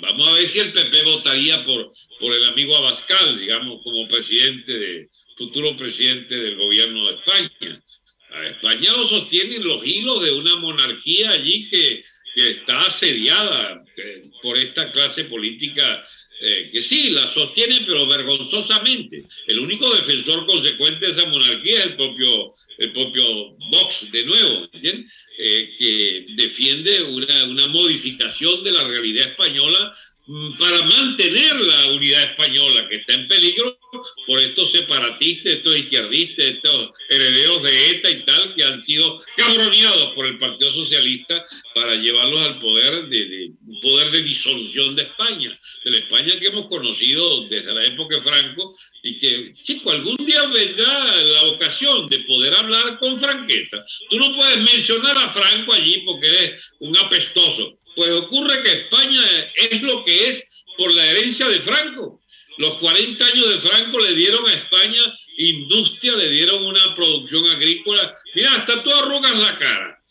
Vamos 0.00 0.28
a 0.28 0.32
ver 0.34 0.48
si 0.48 0.58
el 0.58 0.72
PP 0.72 1.02
votaría 1.04 1.64
por, 1.64 1.92
por 2.18 2.34
el 2.34 2.44
amigo 2.44 2.76
Abascal, 2.76 3.38
digamos, 3.38 3.82
como 3.82 4.08
presidente 4.08 4.72
de, 4.72 5.08
futuro 5.40 5.74
presidente 5.74 6.34
del 6.34 6.56
gobierno 6.56 7.06
de 7.08 7.14
España. 7.14 7.82
A 8.30 8.46
España 8.46 8.92
lo 8.92 9.08
sostienen 9.08 9.66
los 9.66 9.84
hilos 9.84 10.22
de 10.22 10.32
una 10.32 10.56
monarquía 10.56 11.30
allí 11.30 11.66
que, 11.70 12.04
que 12.34 12.48
está 12.52 12.82
asediada 12.82 13.82
eh, 13.96 14.24
por 14.42 14.58
esta 14.58 14.92
clase 14.92 15.24
política 15.24 16.04
eh, 16.42 16.70
que 16.72 16.82
sí, 16.82 17.10
la 17.10 17.28
sostiene, 17.28 17.80
pero 17.86 18.06
vergonzosamente. 18.06 19.24
El 19.46 19.60
único 19.60 19.94
defensor 19.94 20.46
consecuente 20.46 21.06
de 21.06 21.12
esa 21.12 21.26
monarquía 21.26 21.80
es 21.80 21.84
el 21.86 21.96
propio, 21.96 22.54
el 22.78 22.92
propio 22.92 23.24
Vox, 23.70 24.10
de 24.10 24.24
nuevo. 24.24 24.68
Eh, 24.72 25.74
que 25.78 26.26
defiende 26.34 27.02
una, 27.02 27.44
una 27.44 27.66
modificación 27.68 28.62
de 28.62 28.72
la 28.72 28.84
realidad 28.84 29.28
española 29.28 29.94
mm, 30.26 30.58
para 30.58 30.82
mantener 31.20 31.60
la 31.60 31.92
unidad 31.92 32.30
española 32.30 32.88
que 32.88 32.96
está 32.96 33.14
en 33.14 33.28
peligro 33.28 33.78
por 34.26 34.38
estos 34.38 34.72
separatistas, 34.72 35.54
estos 35.54 35.78
izquierdistas, 35.78 36.46
estos 36.46 36.90
herederos 37.08 37.62
de 37.62 37.90
ETA 37.90 38.10
y 38.10 38.22
tal, 38.24 38.54
que 38.54 38.64
han 38.64 38.80
sido 38.80 39.22
cabroneados 39.36 40.06
por 40.14 40.26
el 40.26 40.38
Partido 40.38 40.72
Socialista 40.72 41.44
para 41.74 41.94
llevarlos 41.94 42.48
al 42.48 42.58
poder 42.58 43.08
de, 43.08 43.50
poder 43.82 44.10
de 44.10 44.22
disolución 44.22 44.94
de 44.96 45.02
España, 45.02 45.58
de 45.84 45.90
la 45.90 45.98
España 45.98 46.38
que 46.38 46.46
hemos 46.46 46.68
conocido 46.68 47.46
desde 47.48 47.74
la 47.74 47.84
época 47.84 48.16
de 48.16 48.22
Franco 48.22 48.76
y 49.02 49.18
que, 49.18 49.54
chico, 49.62 49.90
algún 49.90 50.16
día 50.24 50.46
vendrá 50.46 51.16
la 51.22 51.42
ocasión 51.44 52.08
de 52.08 52.20
poder 52.20 52.54
hablar 52.54 52.98
con 52.98 53.18
franqueza. 53.18 53.84
Tú 54.08 54.18
no 54.18 54.34
puedes 54.34 54.58
mencionar 54.58 55.16
a 55.18 55.28
Franco 55.30 55.72
allí 55.74 56.02
porque 56.04 56.30
es 56.30 56.52
un 56.80 56.96
apestoso. 56.96 57.78
Pues 57.96 58.10
ocurre 58.12 58.62
que 58.62 58.70
España 58.82 59.22
es 59.56 59.82
lo 59.82 60.04
que 60.04 60.28
es 60.28 60.44
por 60.80 60.94
la 60.94 61.04
herencia 61.04 61.46
de 61.46 61.60
Franco. 61.60 62.22
Los 62.56 62.78
40 62.78 63.24
años 63.26 63.48
de 63.50 63.60
Franco 63.60 63.98
le 63.98 64.14
dieron 64.14 64.48
a 64.48 64.54
España 64.54 65.02
industria, 65.36 66.16
le 66.16 66.30
dieron 66.30 66.64
una 66.64 66.94
producción 66.94 67.48
agrícola. 67.48 68.14
Mira, 68.34 68.54
hasta 68.56 68.82
tú 68.82 68.90
arrugas 68.90 69.40
la 69.40 69.58
cara. 69.58 70.02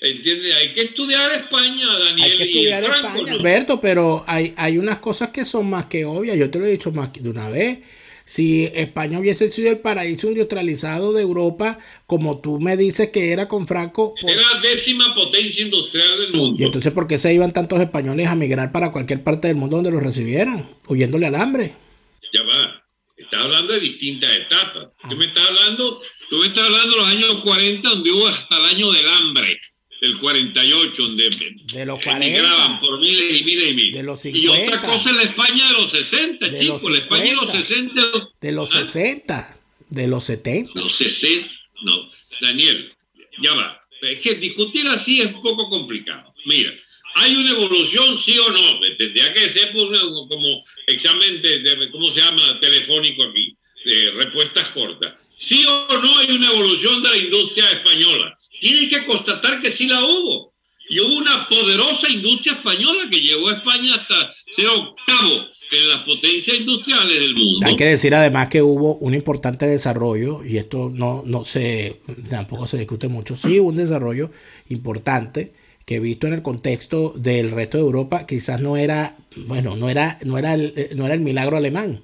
¿Entiendes? 0.00 0.56
Hay 0.56 0.74
que 0.74 0.82
estudiar 0.82 1.32
España, 1.32 1.86
Daniel. 1.98 2.30
Hay 2.30 2.36
que 2.36 2.42
estudiar 2.44 2.84
España, 2.84 3.31
Alberto, 3.42 3.80
pero 3.80 4.24
hay, 4.26 4.54
hay 4.56 4.78
unas 4.78 4.98
cosas 4.98 5.30
que 5.30 5.44
son 5.44 5.68
más 5.68 5.86
que 5.86 6.04
obvias. 6.04 6.36
Yo 6.36 6.50
te 6.50 6.58
lo 6.58 6.66
he 6.66 6.70
dicho 6.70 6.92
más 6.92 7.12
de 7.12 7.28
una 7.28 7.48
vez. 7.48 7.80
Si 8.24 8.66
España 8.74 9.18
hubiese 9.18 9.50
sido 9.50 9.70
el 9.70 9.78
paraíso 9.78 10.28
industrializado 10.28 11.12
de 11.12 11.22
Europa, 11.22 11.78
como 12.06 12.40
tú 12.40 12.60
me 12.60 12.76
dices 12.76 13.10
que 13.10 13.32
era 13.32 13.48
con 13.48 13.66
Franco. 13.66 14.14
Era 14.22 14.40
la 14.54 14.60
décima 14.60 15.14
potencia 15.14 15.64
industrial 15.64 16.18
del 16.18 16.32
mundo. 16.32 16.62
¿Y 16.62 16.64
entonces 16.64 16.92
por 16.92 17.06
qué 17.08 17.18
se 17.18 17.34
iban 17.34 17.52
tantos 17.52 17.80
españoles 17.80 18.28
a 18.28 18.36
migrar 18.36 18.70
para 18.70 18.92
cualquier 18.92 19.24
parte 19.24 19.48
del 19.48 19.56
mundo 19.56 19.76
donde 19.76 19.90
los 19.90 20.02
recibieran? 20.02 20.64
Huyéndole 20.86 21.26
al 21.26 21.34
hambre. 21.34 21.74
Ya 22.32 22.42
va. 22.44 22.82
Estás 23.16 23.42
hablando 23.42 23.72
de 23.72 23.80
distintas 23.80 24.30
etapas. 24.36 24.88
Tú 25.08 25.16
me 25.16 25.26
estás 25.26 25.48
hablando, 25.48 26.00
tú 26.30 26.36
me 26.36 26.46
estás 26.46 26.64
hablando 26.64 26.90
de 26.90 26.96
los 26.96 27.08
años 27.08 27.36
40, 27.42 27.88
donde 27.88 28.12
hubo 28.12 28.28
hasta 28.28 28.56
el 28.56 28.64
año 28.64 28.92
del 28.92 29.08
hambre 29.08 29.60
del 30.02 30.18
48, 30.18 31.00
donde 31.00 31.30
de 31.74 31.86
los 31.86 32.02
40, 32.02 32.80
por 32.80 32.98
miles 32.98 33.40
y 33.40 33.44
miles 33.44 33.70
y 33.70 33.74
miles. 33.74 33.96
De 33.96 34.02
los 34.02 34.18
50, 34.18 34.60
y 34.60 34.66
otra 34.66 34.80
cosa 34.82 35.10
es 35.10 35.16
la 35.16 35.22
España 35.22 35.66
de 35.68 35.72
los 35.74 35.90
60, 35.92 36.58
chicos, 36.58 36.90
la 36.90 36.98
España 36.98 37.24
de 37.24 37.36
los 37.36 37.50
60. 37.52 38.02
De 38.40 38.52
los 38.52 38.70
60, 38.70 39.38
¿Ah? 39.38 39.60
de 39.90 40.08
los 40.08 40.24
70. 40.24 40.72
Los 40.74 40.96
60, 40.96 41.48
no, 41.84 42.10
Daniel, 42.40 42.92
ya 43.40 43.54
va. 43.54 43.80
Es 44.00 44.18
que 44.22 44.34
discutir 44.34 44.88
así 44.88 45.20
es 45.20 45.26
un 45.26 45.40
poco 45.40 45.70
complicado. 45.70 46.34
Mira, 46.46 46.72
¿hay 47.14 47.36
una 47.36 47.52
evolución, 47.52 48.18
sí 48.18 48.36
o 48.40 48.50
no? 48.50 48.80
Tendría 48.98 49.32
que 49.32 49.50
ser 49.50 49.70
pues, 49.72 50.00
como 50.00 50.64
examen 50.88 51.40
de, 51.42 51.90
¿cómo 51.92 52.08
se 52.08 52.18
llama? 52.18 52.58
Telefónico 52.58 53.22
aquí, 53.22 53.56
de 53.84 54.10
respuestas 54.10 54.68
cortas. 54.70 55.14
¿Sí 55.38 55.64
o 55.64 55.98
no 56.02 56.18
hay 56.18 56.32
una 56.32 56.48
evolución 56.48 57.04
de 57.04 57.08
la 57.08 57.16
industria 57.18 57.70
española? 57.70 58.36
Tiene 58.62 58.88
que 58.88 59.04
constatar 59.04 59.60
que 59.60 59.72
sí 59.72 59.86
la 59.86 60.04
hubo. 60.04 60.52
Y 60.88 61.00
hubo 61.00 61.16
una 61.16 61.48
poderosa 61.48 62.08
industria 62.08 62.52
española 62.52 63.08
que 63.10 63.20
llevó 63.20 63.48
a 63.48 63.54
España 63.54 63.96
hasta 63.96 64.32
ser 64.54 64.68
octavo 64.68 65.46
en 65.72 65.88
las 65.88 65.98
potencias 66.04 66.58
industriales 66.58 67.18
del 67.18 67.34
mundo. 67.34 67.66
Hay 67.66 67.74
que 67.74 67.86
decir 67.86 68.14
además 68.14 68.48
que 68.48 68.62
hubo 68.62 68.96
un 68.96 69.14
importante 69.14 69.66
desarrollo, 69.66 70.44
y 70.44 70.58
esto 70.58 70.92
no, 70.94 71.24
no 71.26 71.42
se, 71.42 72.02
tampoco 72.30 72.68
se 72.68 72.78
discute 72.78 73.08
mucho, 73.08 73.34
sí 73.34 73.58
hubo 73.58 73.70
un 73.70 73.76
desarrollo 73.76 74.30
importante 74.68 75.54
que 75.84 75.98
visto 75.98 76.28
en 76.28 76.34
el 76.34 76.42
contexto 76.42 77.12
del 77.16 77.50
resto 77.50 77.78
de 77.78 77.84
Europa 77.84 78.26
quizás 78.26 78.60
no 78.60 78.76
era, 78.76 79.16
bueno, 79.46 79.74
no 79.74 79.88
era, 79.88 80.18
no 80.24 80.38
era, 80.38 80.54
el, 80.54 80.90
no 80.94 81.06
era 81.06 81.14
el 81.14 81.20
milagro 81.20 81.56
alemán, 81.56 82.02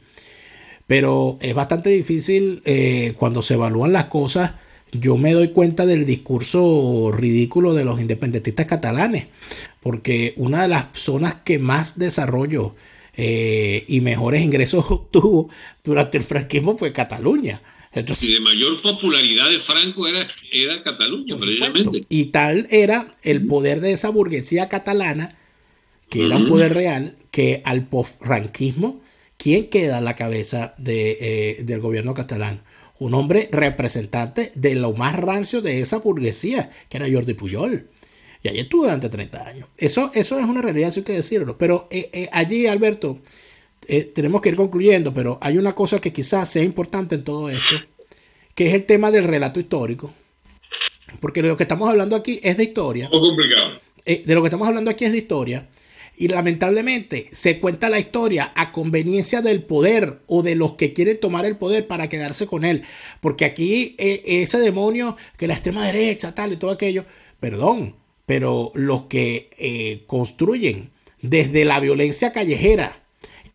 pero 0.88 1.38
es 1.40 1.54
bastante 1.54 1.90
difícil 1.90 2.62
eh, 2.64 3.14
cuando 3.16 3.42
se 3.42 3.54
evalúan 3.54 3.92
las 3.92 4.06
cosas 4.06 4.54
yo 4.92 5.16
me 5.16 5.32
doy 5.32 5.48
cuenta 5.48 5.86
del 5.86 6.06
discurso 6.06 7.10
ridículo 7.12 7.74
de 7.74 7.84
los 7.84 8.00
independentistas 8.00 8.66
catalanes, 8.66 9.26
porque 9.80 10.34
una 10.36 10.62
de 10.62 10.68
las 10.68 10.86
zonas 10.92 11.36
que 11.44 11.58
más 11.58 11.98
desarrollo 11.98 12.74
eh, 13.16 13.84
y 13.88 14.00
mejores 14.00 14.42
ingresos 14.42 14.84
obtuvo 14.90 15.50
durante 15.84 16.18
el 16.18 16.24
franquismo 16.24 16.76
fue 16.76 16.92
Cataluña. 16.92 17.60
y 18.20 18.32
de 18.34 18.40
mayor 18.40 18.80
popularidad 18.80 19.50
de 19.50 19.58
Franco 19.60 20.06
era, 20.06 20.28
era 20.52 20.82
Cataluña, 20.82 21.36
precisamente. 21.36 22.02
Y 22.08 22.26
tal 22.26 22.66
era 22.70 23.10
el 23.22 23.46
poder 23.46 23.80
de 23.80 23.92
esa 23.92 24.10
burguesía 24.10 24.68
catalana, 24.68 25.36
que 26.08 26.26
era 26.26 26.36
un 26.36 26.48
poder 26.48 26.72
real, 26.74 27.16
que 27.30 27.60
al 27.64 27.86
post-franquismo, 27.86 29.02
¿quién 29.36 29.68
queda 29.68 29.98
a 29.98 30.00
la 30.00 30.16
cabeza 30.16 30.74
de, 30.78 31.18
eh, 31.20 31.64
del 31.64 31.80
gobierno 31.80 32.14
catalán? 32.14 32.62
Un 32.98 33.14
hombre 33.14 33.48
representante 33.52 34.52
de 34.54 34.74
lo 34.74 34.92
más 34.92 35.16
rancio 35.16 35.60
de 35.62 35.80
esa 35.80 35.98
burguesía, 35.98 36.70
que 36.88 36.96
era 36.96 37.06
Jordi 37.10 37.34
Puyol. 37.34 37.88
Y 38.42 38.48
allí 38.48 38.60
estuvo 38.60 38.84
durante 38.84 39.08
30 39.08 39.48
años. 39.48 39.68
Eso, 39.76 40.10
eso 40.14 40.38
es 40.38 40.44
una 40.44 40.62
realidad, 40.62 40.90
si 40.90 41.00
hay 41.00 41.04
que 41.04 41.12
decirlo. 41.12 41.58
Pero 41.58 41.88
eh, 41.90 42.10
eh, 42.12 42.28
allí, 42.32 42.66
Alberto, 42.66 43.20
eh, 43.86 44.04
tenemos 44.04 44.40
que 44.40 44.50
ir 44.50 44.56
concluyendo, 44.56 45.12
pero 45.12 45.38
hay 45.40 45.58
una 45.58 45.74
cosa 45.74 46.00
que 46.00 46.12
quizás 46.12 46.48
sea 46.48 46.62
importante 46.62 47.16
en 47.16 47.24
todo 47.24 47.48
esto, 47.48 47.74
que 48.54 48.68
es 48.68 48.74
el 48.74 48.84
tema 48.84 49.10
del 49.10 49.24
relato 49.24 49.58
histórico. 49.58 50.12
Porque 51.20 51.42
de 51.42 51.48
lo 51.48 51.56
que 51.56 51.64
estamos 51.64 51.88
hablando 51.88 52.14
aquí 52.14 52.38
es 52.42 52.56
de 52.56 52.64
historia. 52.64 53.08
Muy 53.10 53.20
complicado. 53.20 53.80
de 54.04 54.34
lo 54.34 54.42
que 54.42 54.46
estamos 54.48 54.68
hablando 54.68 54.90
aquí 54.90 55.04
es 55.04 55.12
de 55.12 55.18
historia. 55.18 55.68
Y 56.20 56.26
lamentablemente 56.26 57.28
se 57.30 57.60
cuenta 57.60 57.88
la 57.88 58.00
historia 58.00 58.52
a 58.56 58.72
conveniencia 58.72 59.40
del 59.40 59.62
poder 59.62 60.18
o 60.26 60.42
de 60.42 60.56
los 60.56 60.72
que 60.72 60.92
quieren 60.92 61.20
tomar 61.20 61.44
el 61.44 61.56
poder 61.56 61.86
para 61.86 62.08
quedarse 62.08 62.48
con 62.48 62.64
él. 62.64 62.82
Porque 63.20 63.44
aquí 63.44 63.94
eh, 63.98 64.22
ese 64.24 64.58
demonio 64.58 65.16
que 65.36 65.46
la 65.46 65.54
extrema 65.54 65.86
derecha, 65.86 66.34
tal 66.34 66.52
y 66.52 66.56
todo 66.56 66.72
aquello, 66.72 67.04
perdón, 67.38 67.94
pero 68.26 68.72
los 68.74 69.04
que 69.04 69.48
eh, 69.58 70.02
construyen 70.08 70.90
desde 71.22 71.64
la 71.64 71.78
violencia 71.78 72.32
callejera 72.32 73.00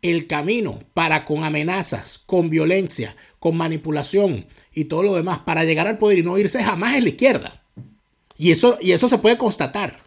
el 0.02 0.28
camino 0.28 0.80
para 0.93 1.26
con 1.26 1.43
amenazas, 1.43 2.17
con 2.17 2.49
violencia, 2.49 3.15
con 3.39 3.58
manipulación 3.58 4.45
y 4.73 4.86
todo 4.86 5.04
lo 5.04 5.15
demás 5.15 5.39
para 5.39 5.65
llegar 5.65 5.88
al 5.88 5.97
poder 5.97 6.19
y 6.19 6.23
no 6.23 6.38
irse 6.38 6.63
jamás 6.63 6.95
en 6.95 7.04
la 7.04 7.10
izquierda. 7.10 7.62
Y 8.38 8.52
eso, 8.52 8.78
y 8.80 8.93
eso 8.93 9.10
se 9.10 9.17
puede 9.17 9.38
constatar. 9.38 10.03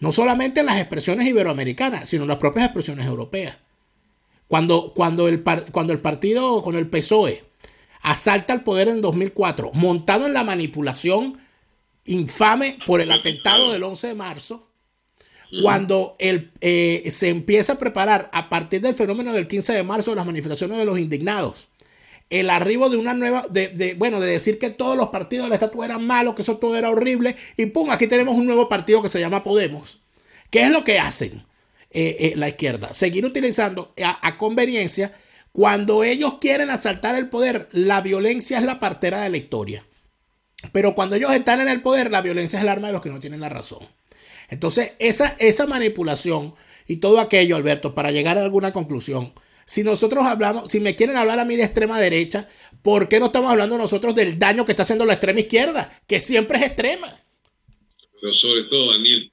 No 0.00 0.12
solamente 0.12 0.60
en 0.60 0.66
las 0.66 0.78
expresiones 0.78 1.26
iberoamericanas, 1.28 2.08
sino 2.08 2.26
las 2.26 2.38
propias 2.38 2.66
expresiones 2.66 3.06
europeas. 3.06 3.56
Cuando, 4.48 4.92
cuando, 4.94 5.28
el, 5.28 5.44
cuando 5.70 5.92
el 5.92 6.00
partido 6.00 6.62
con 6.62 6.74
el 6.74 6.88
PSOE 6.88 7.44
asalta 8.02 8.54
el 8.54 8.62
poder 8.62 8.88
en 8.88 9.00
2004, 9.00 9.70
montado 9.74 10.26
en 10.26 10.32
la 10.32 10.42
manipulación 10.42 11.38
infame 12.06 12.78
por 12.86 13.00
el 13.00 13.12
atentado 13.12 13.70
del 13.70 13.84
11 13.84 14.08
de 14.08 14.14
marzo, 14.14 14.70
cuando 15.62 16.16
el, 16.18 16.52
eh, 16.60 17.08
se 17.10 17.28
empieza 17.28 17.74
a 17.74 17.78
preparar 17.78 18.30
a 18.32 18.48
partir 18.48 18.80
del 18.80 18.94
fenómeno 18.94 19.32
del 19.32 19.48
15 19.48 19.72
de 19.72 19.82
marzo 19.82 20.14
las 20.14 20.26
manifestaciones 20.26 20.78
de 20.78 20.84
los 20.84 20.98
indignados, 20.98 21.68
el 22.30 22.48
arribo 22.48 22.88
de 22.88 22.96
una 22.96 23.12
nueva, 23.12 23.44
de, 23.50 23.94
bueno, 23.98 24.20
de 24.20 24.30
decir 24.30 24.58
que 24.58 24.70
todos 24.70 24.96
los 24.96 25.08
partidos 25.08 25.46
de 25.46 25.50
la 25.50 25.56
estatua 25.56 25.84
eran 25.84 26.06
malos, 26.06 26.36
que 26.36 26.42
eso 26.42 26.58
todo 26.58 26.76
era 26.76 26.90
horrible, 26.90 27.34
y 27.56 27.66
pum, 27.66 27.90
aquí 27.90 28.06
tenemos 28.06 28.36
un 28.36 28.46
nuevo 28.46 28.68
partido 28.68 29.02
que 29.02 29.08
se 29.08 29.18
llama 29.18 29.42
Podemos. 29.42 30.00
¿Qué 30.48 30.62
es 30.62 30.70
lo 30.70 30.84
que 30.84 31.00
hacen 31.00 31.44
eh, 31.90 32.16
eh, 32.20 32.32
la 32.36 32.48
izquierda? 32.48 32.94
Seguir 32.94 33.26
utilizando 33.26 33.92
a, 34.02 34.38
conveniencia, 34.38 35.12
cuando 35.50 36.04
ellos 36.04 36.34
quieren 36.40 36.70
asaltar 36.70 37.16
el 37.16 37.28
poder, 37.28 37.68
la 37.72 38.00
violencia 38.00 38.58
es 38.58 38.64
la 38.64 38.78
partera 38.78 39.20
de 39.22 39.30
la 39.30 39.36
historia. 39.36 39.84
Pero 40.72 40.94
cuando 40.94 41.16
ellos 41.16 41.32
están 41.32 41.60
en 41.60 41.68
el 41.68 41.82
poder, 41.82 42.12
la 42.12 42.22
violencia 42.22 42.58
es 42.58 42.62
el 42.62 42.68
arma 42.68 42.88
de 42.88 42.92
los 42.92 43.02
que 43.02 43.10
no 43.10 43.18
tienen 43.18 43.40
la 43.40 43.48
razón. 43.48 43.80
Entonces, 44.48 44.92
esa, 45.00 45.34
esa 45.38 45.66
manipulación 45.66 46.54
y 46.86 46.96
todo 46.96 47.18
aquello, 47.18 47.56
Alberto, 47.56 47.94
para 47.94 48.12
llegar 48.12 48.38
a 48.38 48.44
alguna 48.44 48.72
conclusión, 48.72 49.32
si 49.70 49.84
nosotros 49.84 50.24
hablamos, 50.26 50.72
si 50.72 50.80
me 50.80 50.96
quieren 50.96 51.16
hablar 51.16 51.38
a 51.38 51.44
mí 51.44 51.54
de 51.54 51.62
extrema 51.62 52.00
derecha, 52.00 52.48
¿por 52.82 53.08
qué 53.08 53.20
no 53.20 53.26
estamos 53.26 53.52
hablando 53.52 53.78
nosotros 53.78 54.16
del 54.16 54.36
daño 54.36 54.64
que 54.64 54.72
está 54.72 54.82
haciendo 54.82 55.06
la 55.06 55.12
extrema 55.12 55.38
izquierda, 55.38 55.88
que 56.08 56.18
siempre 56.18 56.58
es 56.58 56.64
extrema? 56.64 57.06
Pero 58.20 58.34
sobre 58.34 58.64
todo, 58.64 58.90
Daniel, 58.90 59.30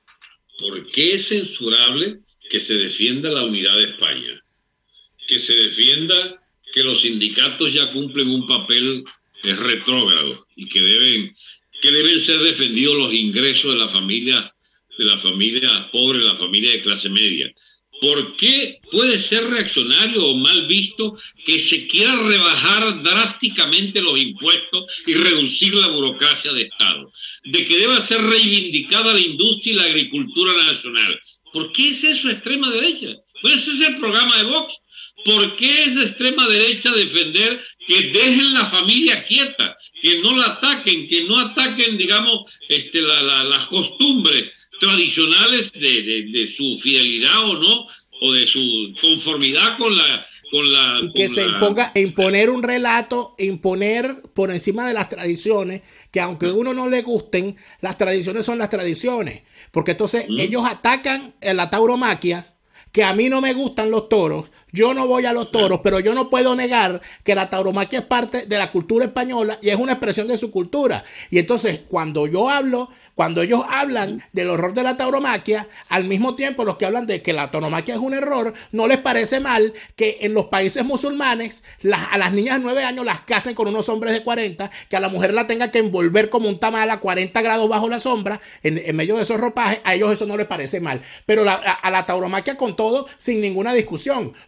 ¿por 0.59 0.91
qué 0.91 1.15
es 1.15 1.29
censurable 1.29 2.19
que 2.51 2.59
se 2.59 2.75
defienda 2.75 3.31
la 3.31 3.45
unidad 3.45 3.77
de 3.77 3.85
España? 3.85 4.43
Que 5.27 5.39
se 5.39 5.53
defienda 5.53 6.39
que 6.71 6.83
los 6.83 7.01
sindicatos 7.01 7.73
ya 7.73 7.91
cumplen 7.91 8.29
un 8.29 8.45
papel 8.45 9.05
retrógrado 9.41 10.45
y 10.55 10.69
que 10.69 10.81
deben, 10.81 11.35
que 11.81 11.91
deben 11.91 12.21
ser 12.21 12.41
defendidos 12.41 12.95
los 12.95 13.11
ingresos 13.11 13.73
de 13.73 13.79
la 13.79 13.89
familia, 13.89 14.53
de 14.99 15.05
la 15.05 15.17
familia 15.17 15.89
pobre, 15.91 16.19
de 16.19 16.25
la 16.25 16.37
familia 16.37 16.73
de 16.73 16.83
clase 16.83 17.09
media 17.09 17.51
¿Por 17.99 18.35
qué 18.37 18.79
puede 18.91 19.19
ser 19.19 19.49
reaccionario 19.49 20.25
o 20.25 20.35
mal 20.35 20.67
visto 20.67 21.17
que 21.45 21.59
se 21.59 21.87
quiera 21.87 22.15
rebajar 22.15 23.01
drásticamente 23.01 24.01
los 24.01 24.21
impuestos 24.21 24.85
y 25.07 25.13
reducir 25.15 25.73
la 25.73 25.87
burocracia 25.87 26.53
de 26.53 26.63
Estado? 26.63 27.11
De 27.43 27.65
que 27.65 27.77
deba 27.77 28.01
ser 28.01 28.21
reivindicada 28.21 29.13
la 29.13 29.19
industria 29.19 29.73
y 29.73 29.75
la 29.77 29.83
agricultura 29.85 30.53
nacional. 30.65 31.19
¿Por 31.51 31.71
qué 31.71 31.89
es 31.89 32.03
eso 32.03 32.29
extrema 32.29 32.69
derecha? 32.69 33.07
Pues 33.41 33.55
ese 33.55 33.71
es 33.71 33.89
el 33.89 33.97
programa 33.97 34.37
de 34.37 34.43
Vox. 34.43 34.75
¿Por 35.25 35.55
qué 35.55 35.85
es 35.85 35.95
de 35.95 36.03
extrema 36.03 36.47
derecha 36.47 36.91
defender 36.91 37.59
que 37.87 38.01
dejen 38.01 38.53
la 38.53 38.69
familia 38.69 39.25
quieta, 39.25 39.75
que 39.99 40.19
no 40.19 40.35
la 40.35 40.45
ataquen, 40.45 41.07
que 41.07 41.23
no 41.23 41.39
ataquen, 41.39 41.97
digamos, 41.97 42.51
este, 42.69 43.01
las 43.01 43.65
costumbres 43.65 44.51
tradicionales 44.79 45.71
de, 45.73 46.53
su 46.55 46.79
fidelidad 46.81 47.39
o 47.43 47.53
no, 47.55 47.87
o 48.21 48.33
de 48.33 48.47
su 48.47 48.93
conformidad 49.01 49.77
con 49.77 49.95
la... 49.95 50.25
Con 50.49 50.71
la 50.71 50.99
y 51.01 51.11
que 51.11 51.27
se 51.27 51.43
imponga, 51.43 51.91
imponer 51.93 52.49
un 52.49 52.63
relato, 52.63 53.35
imponer 53.37 54.21
por 54.33 54.49
encima 54.49 54.87
de 54.87 54.93
las 54.93 55.09
tradiciones, 55.09 55.81
que 56.09 56.21
aunque 56.21 56.45
a 56.45 56.53
uno 56.53 56.73
no 56.73 56.87
le 56.87 57.01
gusten, 57.01 57.57
las 57.81 57.97
tradiciones 57.97 58.45
son 58.45 58.57
las 58.57 58.69
tradiciones. 58.69 59.43
Porque 59.71 59.91
entonces 59.91 60.25
ellos 60.29 60.63
atacan 60.65 61.35
la 61.41 61.69
tauromaquia, 61.69 62.55
que 62.97 63.03
a 63.03 63.13
mí 63.13 63.29
no 63.29 63.41
me 63.41 63.53
gustan 63.53 63.91
los 63.91 64.09
toros, 64.09 64.51
yo 64.71 64.93
no 64.93 65.05
voy 65.05 65.25
a 65.25 65.33
los 65.33 65.51
toros, 65.51 65.81
pero 65.83 65.99
yo 65.99 66.15
no 66.15 66.29
puedo 66.29 66.55
negar 66.55 66.99
que 67.23 67.35
la 67.35 67.49
tauromaquia 67.49 67.99
es 67.99 68.05
parte 68.05 68.45
de 68.45 68.57
la 68.57 68.71
cultura 68.71 69.05
española 69.05 69.59
y 69.61 69.69
es 69.69 69.75
una 69.75 69.91
expresión 69.91 70.27
de 70.27 70.37
su 70.37 70.49
cultura. 70.49 71.03
Y 71.29 71.37
entonces, 71.37 71.81
cuando 71.87 72.25
yo 72.25 72.49
hablo, 72.49 72.89
cuando 73.17 73.41
ellos 73.41 73.63
hablan 73.67 74.21
del 74.31 74.51
horror 74.51 74.75
de 74.75 74.83
la 74.83 74.95
tauromaquia, 74.95 75.67
al 75.89 76.03
mismo 76.03 76.35
tiempo 76.35 76.63
los 76.63 76.77
que 76.77 76.85
hablan 76.85 77.07
de 77.07 77.23
que 77.23 77.33
la 77.33 77.49
tauromaquia 77.49 77.95
es 77.95 77.99
un 77.99 78.13
error, 78.13 78.53
no 78.71 78.87
les 78.87 78.99
parece 78.99 79.39
mal 79.39 79.73
que 79.95 80.19
en 80.21 80.35
los 80.35 80.45
países 80.45 80.85
musulmanes 80.85 81.63
a 82.11 82.17
las 82.19 82.31
niñas 82.31 82.59
de 82.59 82.63
9 82.63 82.83
años 82.83 83.03
las 83.03 83.21
casen 83.21 83.55
con 83.55 83.67
unos 83.67 83.89
hombres 83.89 84.13
de 84.13 84.23
40, 84.23 84.69
que 84.87 84.95
a 84.95 84.99
la 84.99 85.09
mujer 85.09 85.33
la 85.33 85.47
tenga 85.47 85.71
que 85.71 85.79
envolver 85.79 86.29
como 86.29 86.47
un 86.47 86.59
tamal 86.59 86.91
a 86.91 86.99
40 86.99 87.41
grados 87.41 87.67
bajo 87.67 87.89
la 87.89 87.99
sombra, 87.99 88.39
en, 88.61 88.95
medio 88.95 89.17
de 89.17 89.23
esos 89.23 89.39
ropajes, 89.39 89.81
a 89.83 89.95
ellos 89.95 90.13
eso 90.13 90.27
no 90.27 90.37
les 90.37 90.45
parece 90.45 90.79
mal. 90.79 91.01
Pero 91.25 91.43
a, 91.49 91.89
la 91.89 92.05
tauromaquia 92.05 92.55
con 92.55 92.75
todo, 92.75 93.07
sin 93.17 93.41
ninguna 93.41 93.73
discusión 93.73 93.97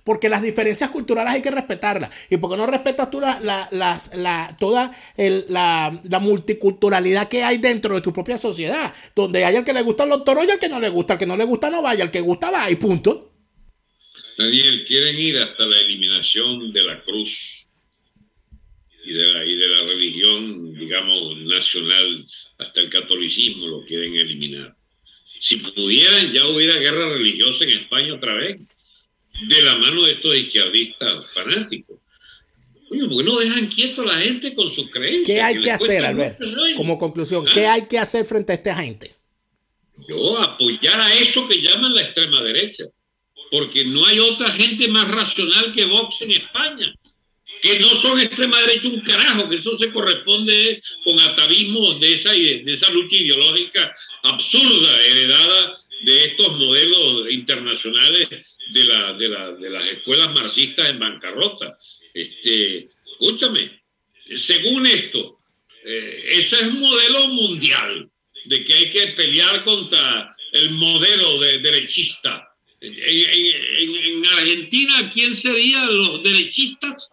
porque 0.03 0.29
las 0.29 0.41
diferencias 0.41 0.89
culturales 0.89 1.33
hay 1.33 1.41
que 1.41 1.51
respetarlas. 1.51 2.09
¿Y 2.29 2.37
porque 2.37 2.57
no 2.57 2.65
respetas 2.65 3.09
tú 3.09 3.19
la, 3.19 3.39
la, 3.41 4.55
toda 4.59 4.91
la, 5.17 6.19
multiculturalidad 6.21 7.27
que 7.27 7.43
hay 7.43 7.57
dentro 7.57 7.95
de 7.95 8.01
tu 8.01 8.13
propia 8.13 8.37
sociedad? 8.37 8.58
Donde 9.15 9.45
hay 9.45 9.55
al 9.55 9.65
que 9.65 9.73
le 9.73 9.81
gustan 9.81 10.09
los 10.09 10.23
toros 10.23 10.45
y 10.47 10.51
al 10.51 10.59
que 10.59 10.69
no 10.69 10.79
le 10.79 10.89
gusta, 10.89 11.13
al 11.13 11.19
que 11.19 11.25
no 11.25 11.37
le 11.37 11.43
gusta 11.43 11.69
no 11.69 11.81
vaya, 11.81 12.03
al 12.03 12.11
que 12.11 12.21
gusta 12.21 12.51
va 12.51 12.69
y 12.69 12.75
punto. 12.75 13.31
Daniel, 14.37 14.85
quieren 14.85 15.19
ir 15.19 15.37
hasta 15.37 15.65
la 15.65 15.79
eliminación 15.79 16.71
de 16.71 16.83
la 16.83 17.03
cruz 17.03 17.29
y 19.03 19.11
de 19.11 19.25
la, 19.25 19.45
y 19.45 19.55
de 19.55 19.67
la 19.67 19.85
religión, 19.85 20.73
digamos, 20.75 21.37
nacional, 21.39 22.25
hasta 22.57 22.79
el 22.79 22.89
catolicismo 22.89 23.67
lo 23.67 23.85
quieren 23.85 24.15
eliminar. 24.15 24.75
Si 25.39 25.57
pudieran, 25.57 26.31
ya 26.31 26.47
hubiera 26.47 26.75
guerra 26.75 27.09
religiosa 27.09 27.63
en 27.63 27.71
España 27.71 28.13
otra 28.13 28.33
vez 28.35 28.59
de 29.47 29.61
la 29.61 29.75
mano 29.77 30.03
de 30.03 30.11
estos 30.11 30.37
izquierdistas 30.37 31.31
fanáticos. 31.33 31.99
Oye, 32.89 33.07
¿por 33.07 33.17
qué 33.17 33.23
no 33.23 33.39
dejan 33.39 33.67
quieto 33.67 34.01
a 34.01 34.05
la 34.05 34.19
gente 34.19 34.53
con 34.53 34.73
sus 34.73 34.89
creencias? 34.89 35.25
¿Qué 35.25 35.41
hay 35.41 35.61
que, 35.61 35.71
hacer, 35.71 36.03
Albert? 36.03 36.39
Como 36.79 36.97
conclusión, 36.97 37.45
¿qué 37.53 37.67
ah. 37.67 37.73
hay 37.73 37.87
que 37.89 37.99
hacer 37.99 38.25
frente 38.25 38.53
a 38.53 38.55
esta 38.55 38.73
gente? 38.73 39.13
Yo 40.07 40.37
apoyar 40.37 40.97
a 40.97 41.13
eso 41.13 41.45
que 41.45 41.61
llaman 41.61 41.93
la 41.93 42.03
extrema 42.03 42.41
derecha, 42.41 42.85
porque 43.51 43.83
no 43.83 44.05
hay 44.05 44.17
otra 44.19 44.49
gente 44.53 44.87
más 44.87 45.05
racional 45.09 45.73
que 45.75 45.83
Vox 45.83 46.21
en 46.21 46.31
España, 46.31 46.95
que 47.61 47.79
no 47.79 47.89
son 47.97 48.21
extrema 48.21 48.61
derecha 48.61 48.87
un 48.87 49.01
carajo, 49.01 49.49
que 49.49 49.57
eso 49.57 49.77
se 49.77 49.91
corresponde 49.91 50.81
con 51.03 51.19
atavismo 51.19 51.95
de 51.95 52.13
esa, 52.13 52.31
de 52.31 52.63
esa 52.65 52.89
lucha 52.91 53.17
ideológica 53.17 53.93
absurda 54.23 55.01
heredada 55.01 55.81
de 56.03 56.23
estos 56.23 56.57
modelos 56.57 57.29
internacionales 57.29 58.29
de, 58.29 58.85
la, 58.85 59.13
de, 59.15 59.27
la, 59.27 59.51
de 59.51 59.69
las 59.69 59.85
escuelas 59.85 60.29
marxistas 60.33 60.91
en 60.91 60.99
bancarrota. 60.99 61.77
Este, 62.13 62.87
escúchame, 63.11 63.81
según 64.37 64.87
esto, 64.87 65.38
eh, 65.89 66.23
ese 66.39 66.55
es 66.55 66.73
modelo 66.73 67.29
mundial 67.29 68.07
de 68.45 68.63
que 68.63 68.73
hay 68.73 68.91
que 68.91 69.07
pelear 69.13 69.63
contra 69.63 70.35
el 70.51 70.69
modelo 70.71 71.39
de, 71.39 71.59
derechista. 71.59 72.47
En, 72.79 72.93
en, 72.93 73.95
en, 73.95 74.25
Argentina, 74.27 75.11
¿quién 75.11 75.35
serían 75.35 75.97
los 75.97 76.21
derechistas? 76.21 77.09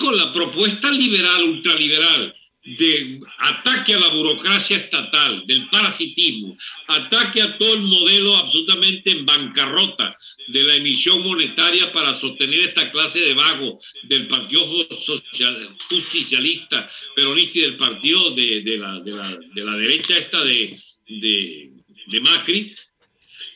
Con 0.00 0.16
la 0.16 0.32
propuesta 0.32 0.90
liberal, 0.90 1.44
ultraliberal, 1.44 2.34
de 2.64 3.20
ataque 3.38 3.94
a 3.94 4.00
la 4.00 4.08
burocracia 4.08 4.78
estatal, 4.78 5.46
del 5.46 5.68
parasitismo, 5.68 6.56
ataque 6.88 7.42
a 7.42 7.58
todo 7.58 7.74
el 7.74 7.82
modelo 7.82 8.36
absolutamente 8.36 9.10
en 9.10 9.26
bancarrota 9.26 10.16
de 10.48 10.64
la 10.64 10.76
emisión 10.76 11.22
monetaria 11.22 11.92
para 11.92 12.18
sostener 12.18 12.60
esta 12.60 12.90
clase 12.90 13.20
de 13.20 13.34
vago 13.34 13.80
del 14.04 14.28
Partido 14.28 14.88
Social, 14.98 15.76
Justicialista, 15.88 16.90
Peronista 17.14 17.58
y 17.58 17.62
del 17.62 17.76
partido 17.76 18.30
de, 18.34 18.62
de, 18.62 18.78
la, 18.78 19.00
de, 19.00 19.12
la, 19.12 19.38
de 19.54 19.64
la, 19.64 19.76
derecha 19.76 20.16
esta 20.16 20.42
de, 20.42 20.80
de, 21.08 22.20
Macri, 22.20 22.74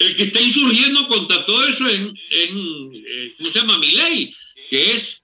el 0.00 0.16
que 0.16 0.24
está 0.24 0.40
insurgiendo 0.40 1.08
contra 1.08 1.44
todo 1.46 1.66
eso 1.66 1.86
es, 1.86 2.00
eh, 2.30 3.34
¿cómo 3.38 3.52
se 3.52 3.58
llama? 3.58 3.78
ley 3.78 4.34
que 4.70 4.92
es 4.92 5.22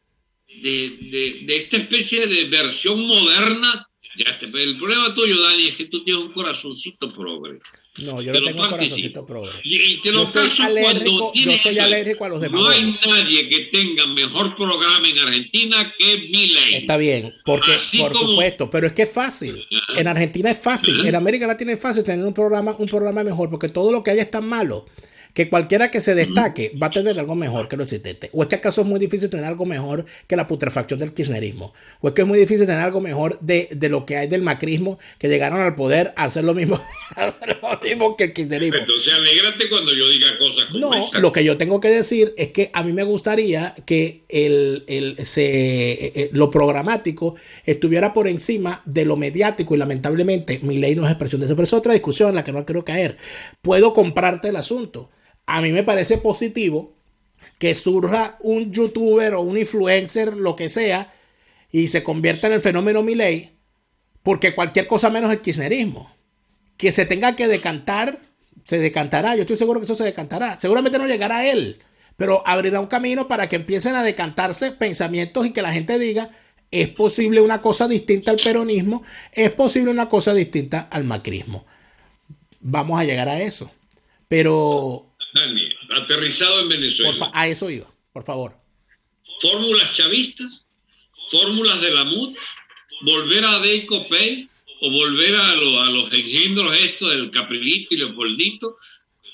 de, 0.63 1.45
de, 1.47 1.57
esta 1.57 1.79
especie 1.79 2.27
de 2.27 2.45
versión 2.45 3.07
moderna. 3.07 3.89
Ya 4.17 4.39
el 4.41 4.79
problema 4.79 5.13
tuyo, 5.13 5.41
Dani, 5.41 5.67
es 5.67 5.77
que 5.77 5.87
tú 5.87 6.05
tienes 6.05 6.23
un 6.23 6.33
corazoncito 6.33 7.13
progre. 7.13 7.59
No, 7.99 8.23
yo 8.23 8.33
no 8.33 8.41
tengo 8.43 8.63
un 8.63 8.69
corazoncito 8.69 9.27
progre. 9.27 9.53
yo, 9.65 10.27
soy 10.27 10.51
alérgico, 10.61 11.33
yo 11.35 11.59
soy 11.59 11.79
alérgico 11.81 12.25
a 12.25 12.29
los 12.29 12.41
demás. 12.41 12.61
No 12.61 12.69
hay 12.69 12.97
nadie 13.05 13.49
que 13.49 13.59
tenga 13.73 14.07
mejor 14.07 14.55
programa 14.57 15.09
en 15.09 15.19
Argentina 15.19 15.93
que 15.99 16.19
Milei. 16.19 16.75
Está 16.77 16.97
bien, 16.97 17.35
porque 17.45 17.73
por 17.99 18.17
supuesto, 18.17 18.71
pero 18.71 18.87
es 18.87 18.93
que 18.93 19.03
es 19.03 19.13
fácil. 19.13 19.67
En 19.97 20.07
Argentina 20.07 20.51
es 20.51 20.59
fácil, 20.59 21.05
en 21.05 21.15
América 21.17 21.49
Latina 21.49 21.73
es 21.73 21.81
fácil 21.81 22.05
tener 22.05 22.25
un 22.25 22.35
programa, 22.35 22.77
un 22.79 22.87
programa 22.87 23.25
mejor, 23.25 23.51
porque 23.51 23.69
todo 23.69 23.91
lo 23.91 24.05
que 24.05 24.13
hay 24.13 24.21
es 24.21 24.31
tan 24.31 24.47
malo 24.47 24.87
que 25.35 25.51
cualquiera 25.51 25.91
que 25.91 26.01
se 26.01 26.15
destaque 26.15 26.73
va 26.81 26.87
a 26.87 26.91
tener 26.91 27.19
algo 27.19 27.35
mejor 27.35 27.69
que 27.69 27.77
lo 27.77 27.83
existente. 27.83 28.31
¿O 28.33 28.43
es 28.43 28.49
que 28.49 28.55
acaso 28.55 28.83
es 28.83 28.87
muy 28.87 29.01
difícil 29.01 29.29
tener 29.29 29.45
algo 29.45 29.67
mejor 29.67 30.07
que 30.29 30.37
la 30.37 30.47
putrefacción 30.47 31.01
del 31.01 31.13
kirchnerismo? 31.13 31.75
¿O 32.01 32.09
es 32.09 32.15
que 32.15 32.23
es 32.23 32.29
muy 32.29 32.39
difícil 32.39 32.67
tener 32.67 32.81
algo 32.81 33.01
mejor 33.01 33.39
de, 33.41 33.69
lo 33.91 34.07
que 34.07 34.17
hay 34.17 34.29
del 34.29 34.43
macrismo 34.43 34.99
que 35.19 35.29
llegaron 35.29 35.61
al 35.61 35.75
poder 35.75 36.15
a 36.17 36.25
hacer 36.25 36.45
lo 36.45 36.55
mismo, 36.55 36.81
que 38.17 38.25
el 38.25 38.33
kirchnerismo? 38.33 38.79
Entonces 38.79 39.13
alégrate 39.13 39.69
cuando 39.69 39.93
yo 39.93 40.09
diga 40.09 40.39
cosas 40.39 40.67
como 40.67 40.79
No, 40.79 41.11
lo 41.21 41.33
que 41.33 41.43
yo 41.43 41.57
tengo 41.57 41.81
que 41.81 41.91
decir 41.91 42.33
es 42.37 42.53
que 42.53 42.71
a 42.73 42.85
mí 42.85 42.93
me 42.93 43.03
gustaría 43.03 43.75
que 43.85 44.23
el, 44.29 44.85
se, 45.25 45.45
eh, 45.45 46.13
eh, 46.15 46.31
lo 46.33 46.49
programático 46.49 47.35
estuviera 47.67 48.13
por 48.13 48.29
encima 48.29 48.83
de 48.85 49.05
lo 49.05 49.17
mediático 49.17 49.75
y 49.75 49.79
lamentablemente 49.79 50.61
mi 50.63 50.79
ley 50.79 50.95
no 50.95 51.05
es 51.05 51.11
expresión 51.11 51.41
de 51.41 51.47
eso. 51.47 51.57
Pero 51.57 51.65
es 51.65 51.73
otra 51.73 51.93
discusión 51.93 52.29
en 52.29 52.37
la 52.37 52.45
que 52.45 52.53
no 52.53 52.65
quiero 52.65 52.85
caer. 52.85 53.17
Puedo 53.63 53.93
comprarte 53.95 54.49
el 54.49 54.57
asunto 54.57 55.11
a 55.47 55.61
mí 55.61 55.73
me 55.73 55.83
parece 55.83 56.19
positivo 56.19 56.95
que 57.59 57.75
surja 57.75 58.37
un 58.41 58.73
youtuber 58.73 59.35
o 59.35 59.41
un 59.41 59.59
influencer, 59.59 60.37
lo 60.37 60.57
que 60.57 60.69
sea, 60.69 61.13
y 61.71 61.89
se 61.89 62.03
convierta 62.03 62.47
en 62.47 62.55
el 62.55 62.63
fenómeno 62.63 63.03
Miley, 63.03 63.51
porque 64.23 64.55
cualquier 64.55 64.87
cosa 64.87 65.11
menos 65.11 65.31
el 65.31 65.41
kirchnerismo. 65.41 66.11
Que 66.77 66.93
se 66.93 67.07
tenga 67.07 67.37
que 67.37 67.47
decantar, 67.47 68.19
se 68.65 68.79
decantará. 68.79 69.37
Yo 69.37 69.43
estoy 69.43 69.57
seguro 69.57 69.81
que 69.81 69.85
eso 69.85 69.95
se 69.95 70.05
decantará. 70.05 70.59
Seguramente 70.59 70.99
no 70.99 71.07
llegará 71.07 71.39
a 71.39 71.47
él, 71.47 71.81
pero 72.17 72.43
abrirá 72.47 72.81
un 72.81 72.87
camino 72.87 73.29
para 73.29 73.49
que 73.49 73.57
empiecen 73.57 73.95
a 73.95 74.03
decantarse 74.03 74.73
pensamientos 74.73 75.47
y 75.47 75.53
que 75.53 75.63
la 75.63 75.73
gente 75.73 75.99
diga, 75.99 76.31
es 76.71 76.89
posible 76.89 77.41
una 77.41 77.61
cosa 77.61 77.87
distinta 77.87 78.31
al 78.31 78.39
peronismo, 78.39 79.03
es 79.33 79.51
posible 79.51 79.91
una 79.91 80.09
cosa 80.09 80.35
distinta 80.35 80.89
al 80.91 81.05
macrismo. 81.05 81.65
Vamos 82.61 82.99
a 82.99 83.05
llegar 83.05 83.29
a 83.29 83.41
eso. 83.41 83.71
Pero 84.27 85.14
aterrizado 85.95 86.61
en 86.61 86.69
Venezuela. 86.69 87.31
a 87.33 87.49
eso 87.49 87.71
iba, 87.71 87.87
por 88.13 88.25
favor. 88.25 88.55
Fórmulas 89.41 89.95
chavistas, 89.95 90.69
fórmulas 91.31 91.81
de 91.81 91.91
la 91.91 92.05
MUD, 92.05 92.35
volver 93.03 93.45
a 93.45 93.59
Deco 93.59 94.09
Pay 94.09 94.49
o 94.81 94.91
volver 94.91 95.37
a, 95.37 95.51
a 95.51 95.57
los 95.91 96.13
engendros 96.13 96.77
estos 96.79 97.11
del 97.11 97.31
Caprilito 97.31 97.95
y 97.95 97.99
Leopoldito. 97.99 98.77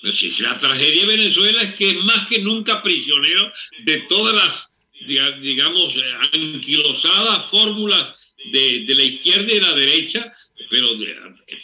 Pero 0.03 0.14
si 0.14 0.31
la 0.42 0.59
tragedia 0.59 1.03
de 1.03 1.16
Venezuela 1.16 1.62
es 1.62 1.75
que 1.75 1.90
es 1.90 2.05
más 2.05 2.27
que 2.29 2.40
nunca 2.40 2.83
prisionero 2.83 3.53
de 3.85 3.99
todas 4.09 4.35
las, 4.35 4.68
digamos, 5.40 5.94
anquilosadas 6.33 7.46
fórmulas 7.50 8.15
de, 8.50 8.85
de 8.87 8.94
la 8.94 9.02
izquierda 9.02 9.52
y 9.52 9.61
la 9.61 9.73
derecha, 9.75 10.33
pero 10.71 10.88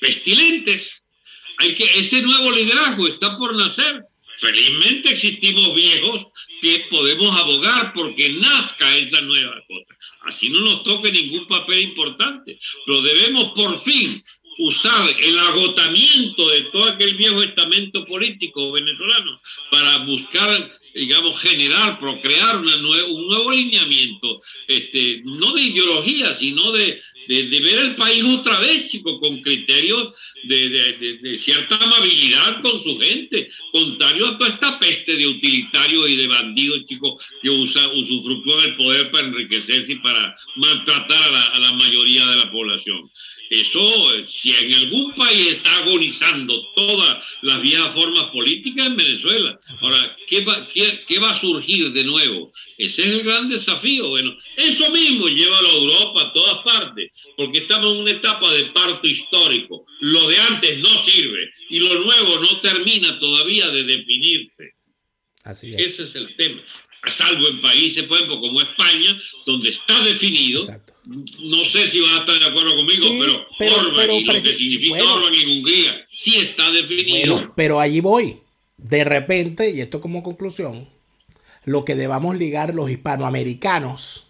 pestilentes. 0.00 1.02
Hay 1.58 1.74
que, 1.74 1.84
ese 1.98 2.20
nuevo 2.22 2.50
liderazgo 2.50 3.08
está 3.08 3.38
por 3.38 3.54
nacer 3.54 4.04
Felizmente 4.38 5.12
existimos 5.12 5.74
viejos 5.74 6.26
que 6.60 6.86
podemos 6.90 7.34
abogar 7.40 7.92
porque 7.94 8.28
nazca 8.30 8.96
esa 8.96 9.20
nueva 9.22 9.62
cosa. 9.66 9.96
Así 10.22 10.48
no 10.48 10.60
nos 10.60 10.82
toque 10.82 11.12
ningún 11.12 11.46
papel 11.46 11.80
importante, 11.80 12.58
pero 12.84 13.00
debemos 13.00 13.52
por 13.52 13.82
fin 13.82 14.22
usar 14.58 15.08
el 15.20 15.38
agotamiento 15.38 16.48
de 16.48 16.60
todo 16.72 16.88
aquel 16.88 17.14
viejo 17.16 17.42
estamento 17.42 18.04
político 18.06 18.72
venezolano 18.72 19.40
para 19.70 19.98
buscar, 19.98 20.80
digamos, 20.94 21.38
generar, 21.40 22.00
procrear 22.00 22.58
una 22.58 22.76
un 23.06 23.28
nuevo 23.28 23.50
alineamiento, 23.50 24.40
este, 24.66 25.20
no 25.24 25.52
de 25.52 25.62
ideología, 25.62 26.34
sino 26.34 26.72
de, 26.72 27.02
de, 27.28 27.60
ver 27.60 27.78
el 27.78 27.96
país 27.96 28.22
otra 28.24 28.60
vez, 28.60 28.90
chico, 28.90 29.18
con 29.20 29.40
criterios 29.42 30.12
de, 30.44 31.38
cierta 31.38 31.76
amabilidad 31.76 32.60
con 32.62 32.80
su 32.82 32.98
gente, 32.98 33.50
contrario 33.72 34.28
a 34.28 34.38
toda 34.38 34.50
esta 34.50 34.78
peste 34.78 35.16
de 35.16 35.26
utilitarios 35.26 36.08
y 36.08 36.16
de 36.16 36.26
bandidos, 36.26 36.86
chicos, 36.86 37.22
que 37.42 37.50
usa, 37.50 37.88
usufructúan 37.92 38.60
el 38.60 38.76
poder 38.76 39.10
para 39.10 39.26
enriquecerse 39.26 39.92
y 39.92 39.96
para 39.96 40.36
maltratar 40.56 41.34
a 41.34 41.58
la 41.58 41.72
mayoría 41.72 42.26
de 42.26 42.36
la 42.36 42.50
población. 42.50 43.10
Eso, 43.50 44.26
si 44.28 44.50
en 44.50 44.74
algún 44.74 45.12
país 45.12 45.52
está 45.52 45.76
agonizando 45.78 46.68
todas 46.74 47.16
las 47.42 47.62
viejas 47.62 47.94
formas 47.94 48.24
políticas 48.30 48.86
en 48.86 48.96
Venezuela. 48.96 49.58
Ahora, 49.82 50.16
¿qué 50.26 50.40
va, 50.44 50.66
qué, 50.66 51.18
va 51.18 51.30
a 51.30 51.40
surgir 51.40 51.92
de 51.92 52.04
nuevo? 52.04 52.52
Ese 52.76 53.02
es 53.02 53.08
el 53.08 53.22
gran 53.22 53.48
desafío. 53.48 54.08
Bueno, 54.08 54.36
eso 54.56 54.90
mismo 54.90 55.28
llévalo 55.28 55.68
a 55.68 55.74
Europa, 55.74 56.22
a 56.22 56.32
todas 56.32 56.64
partes, 56.64 57.12
porque 57.36 57.58
estamos 57.58 57.92
en 57.92 58.00
una 58.00 58.10
etapa 58.10 58.50
de 58.52 58.64
parto 58.66 59.06
histórico. 59.06 59.86
Lo 60.00 60.28
de 60.28 60.38
antes 60.38 60.78
no 60.78 61.02
sirve 61.02 61.50
y 61.70 61.78
lo 61.80 62.04
nuevo 62.04 62.40
no 62.40 62.60
termina 62.60 63.18
todavía 63.18 63.68
de 63.68 63.84
definirse. 63.84 64.74
Así 65.44 65.74
es. 65.74 65.80
Ese 65.80 66.04
es 66.04 66.14
el 66.14 66.34
tema. 66.36 66.62
salvo 67.16 67.48
en 67.48 67.60
países, 67.60 68.04
por 68.04 68.16
ejemplo, 68.16 68.40
como 68.40 68.60
España, 68.60 69.20
donde 69.44 69.70
está 69.70 70.00
definido. 70.00 70.60
Exacto 70.60 70.96
no 71.06 71.64
sé 71.70 71.88
si 71.90 72.00
va 72.00 72.16
a 72.16 72.18
estar 72.20 72.38
de 72.38 72.46
acuerdo 72.46 72.74
conmigo, 72.74 73.06
pero, 73.58 73.76
Orban 73.78 74.10
y 74.10 74.24
lo 74.24 74.32
que 74.32 74.40
significa 74.40 75.04
Orban 75.04 75.34
en 75.34 75.48
Hungría 75.48 76.04
sí 76.12 76.36
está 76.36 76.70
definido. 76.72 77.52
pero 77.54 77.80
allí 77.80 78.00
voy. 78.00 78.38
De 78.76 79.04
repente, 79.04 79.70
y 79.70 79.80
esto 79.80 80.00
como 80.00 80.22
conclusión, 80.22 80.88
lo 81.64 81.84
que 81.84 81.94
debamos 81.94 82.36
ligar 82.36 82.74
los 82.74 82.90
hispanoamericanos 82.90 84.26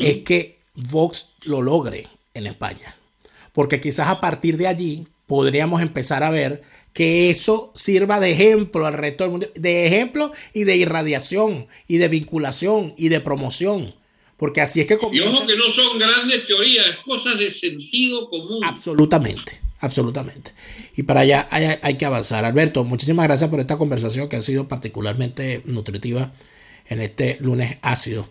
es 0.00 0.18
que 0.18 0.57
Vox 0.90 1.34
lo 1.42 1.62
logre 1.62 2.06
en 2.34 2.46
España. 2.46 2.96
Porque 3.52 3.80
quizás 3.80 4.08
a 4.08 4.20
partir 4.20 4.56
de 4.56 4.66
allí 4.66 5.08
podríamos 5.26 5.82
empezar 5.82 6.22
a 6.22 6.30
ver 6.30 6.62
que 6.92 7.30
eso 7.30 7.72
sirva 7.74 8.18
de 8.18 8.32
ejemplo 8.32 8.86
al 8.86 8.94
resto 8.94 9.24
del 9.24 9.30
mundo, 9.30 9.46
de 9.54 9.86
ejemplo 9.86 10.32
y 10.52 10.64
de 10.64 10.76
irradiación 10.76 11.68
y 11.86 11.98
de 11.98 12.08
vinculación 12.08 12.94
y 12.96 13.08
de 13.08 13.20
promoción. 13.20 13.94
Porque 14.36 14.60
así 14.60 14.80
es 14.80 14.86
que 14.86 14.96
comienza. 14.96 15.30
Y 15.30 15.32
ojo 15.32 15.46
que 15.46 15.56
no 15.56 15.72
son 15.72 15.98
grandes 15.98 16.46
teorías, 16.46 16.86
es 16.88 16.96
cosas 17.04 17.38
de 17.38 17.50
sentido 17.50 18.30
común. 18.30 18.64
Absolutamente, 18.64 19.60
absolutamente. 19.80 20.52
Y 20.96 21.02
para 21.02 21.20
allá 21.20 21.48
hay, 21.50 21.96
que 21.96 22.04
avanzar. 22.04 22.44
Alberto, 22.44 22.84
muchísimas 22.84 23.26
gracias 23.26 23.50
por 23.50 23.60
esta 23.60 23.76
conversación 23.76 24.28
que 24.28 24.36
ha 24.36 24.42
sido 24.42 24.68
particularmente 24.68 25.62
nutritiva 25.66 26.32
en 26.86 27.00
este 27.00 27.36
lunes 27.40 27.78
ácido. 27.82 28.28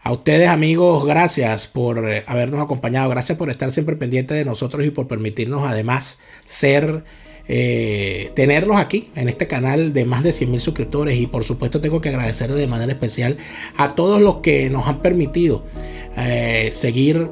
A 0.00 0.12
ustedes 0.12 0.48
amigos, 0.48 1.04
gracias 1.04 1.66
por 1.66 2.08
eh, 2.08 2.22
habernos 2.28 2.60
acompañado, 2.60 3.08
gracias 3.10 3.36
por 3.36 3.50
estar 3.50 3.72
siempre 3.72 3.96
pendientes 3.96 4.36
de 4.36 4.44
nosotros 4.44 4.86
y 4.86 4.90
por 4.90 5.08
permitirnos 5.08 5.66
además 5.66 6.20
ser 6.44 7.02
eh, 7.48 8.30
tenerlos 8.36 8.78
aquí 8.78 9.10
en 9.16 9.28
este 9.28 9.48
canal 9.48 9.92
de 9.92 10.04
más 10.04 10.22
de 10.22 10.32
100 10.32 10.50
mil 10.52 10.60
suscriptores. 10.60 11.18
Y 11.18 11.26
por 11.26 11.42
supuesto 11.42 11.80
tengo 11.80 12.00
que 12.00 12.10
agradecerle 12.10 12.60
de 12.60 12.68
manera 12.68 12.92
especial 12.92 13.38
a 13.76 13.96
todos 13.96 14.20
los 14.20 14.36
que 14.36 14.70
nos 14.70 14.86
han 14.86 15.02
permitido 15.02 15.64
eh, 16.16 16.70
seguir 16.72 17.28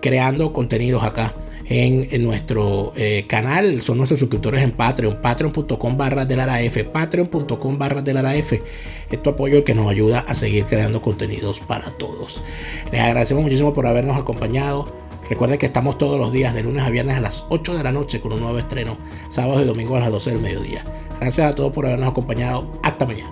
creando 0.00 0.54
contenidos 0.54 1.02
acá 1.02 1.34
en, 1.68 2.22
nuestro 2.22 2.92
eh, 2.96 3.24
canal 3.26 3.82
son 3.82 3.98
nuestros 3.98 4.20
suscriptores 4.20 4.62
en 4.62 4.72
Patreon 4.72 5.20
patreon.com 5.20 5.96
barra 5.96 6.24
de 6.24 6.36
la 6.36 6.62
F 6.62 6.84
patreon.com 6.84 7.78
barra 7.78 8.02
de 8.02 8.14
la 8.14 8.34
F 8.36 8.62
esto 9.10 9.30
apoyo 9.30 9.64
que 9.64 9.74
nos 9.74 9.88
ayuda 9.88 10.20
a 10.20 10.34
seguir 10.34 10.64
creando 10.64 11.02
contenidos 11.02 11.60
para 11.60 11.90
todos 11.90 12.42
les 12.90 13.00
agradecemos 13.00 13.42
muchísimo 13.42 13.72
por 13.72 13.86
habernos 13.86 14.16
acompañado 14.16 15.08
Recuerden 15.28 15.58
que 15.58 15.66
estamos 15.66 15.98
todos 15.98 16.18
los 16.18 16.32
días 16.32 16.54
de 16.54 16.62
lunes 16.62 16.82
a 16.82 16.90
viernes 16.90 17.16
a 17.16 17.20
las 17.20 17.44
8 17.50 17.76
de 17.76 17.84
la 17.84 17.92
noche 17.92 18.18
con 18.20 18.32
un 18.32 18.40
nuevo 18.40 18.58
estreno, 18.58 18.96
sábado 19.28 19.60
y 19.60 19.66
domingo 19.66 19.96
a 19.96 20.00
las 20.00 20.10
12 20.10 20.30
del 20.30 20.40
mediodía. 20.40 20.82
Gracias 21.20 21.52
a 21.52 21.54
todos 21.54 21.70
por 21.70 21.84
habernos 21.84 22.08
acompañado. 22.08 22.80
Hasta 22.82 23.04
mañana. 23.04 23.30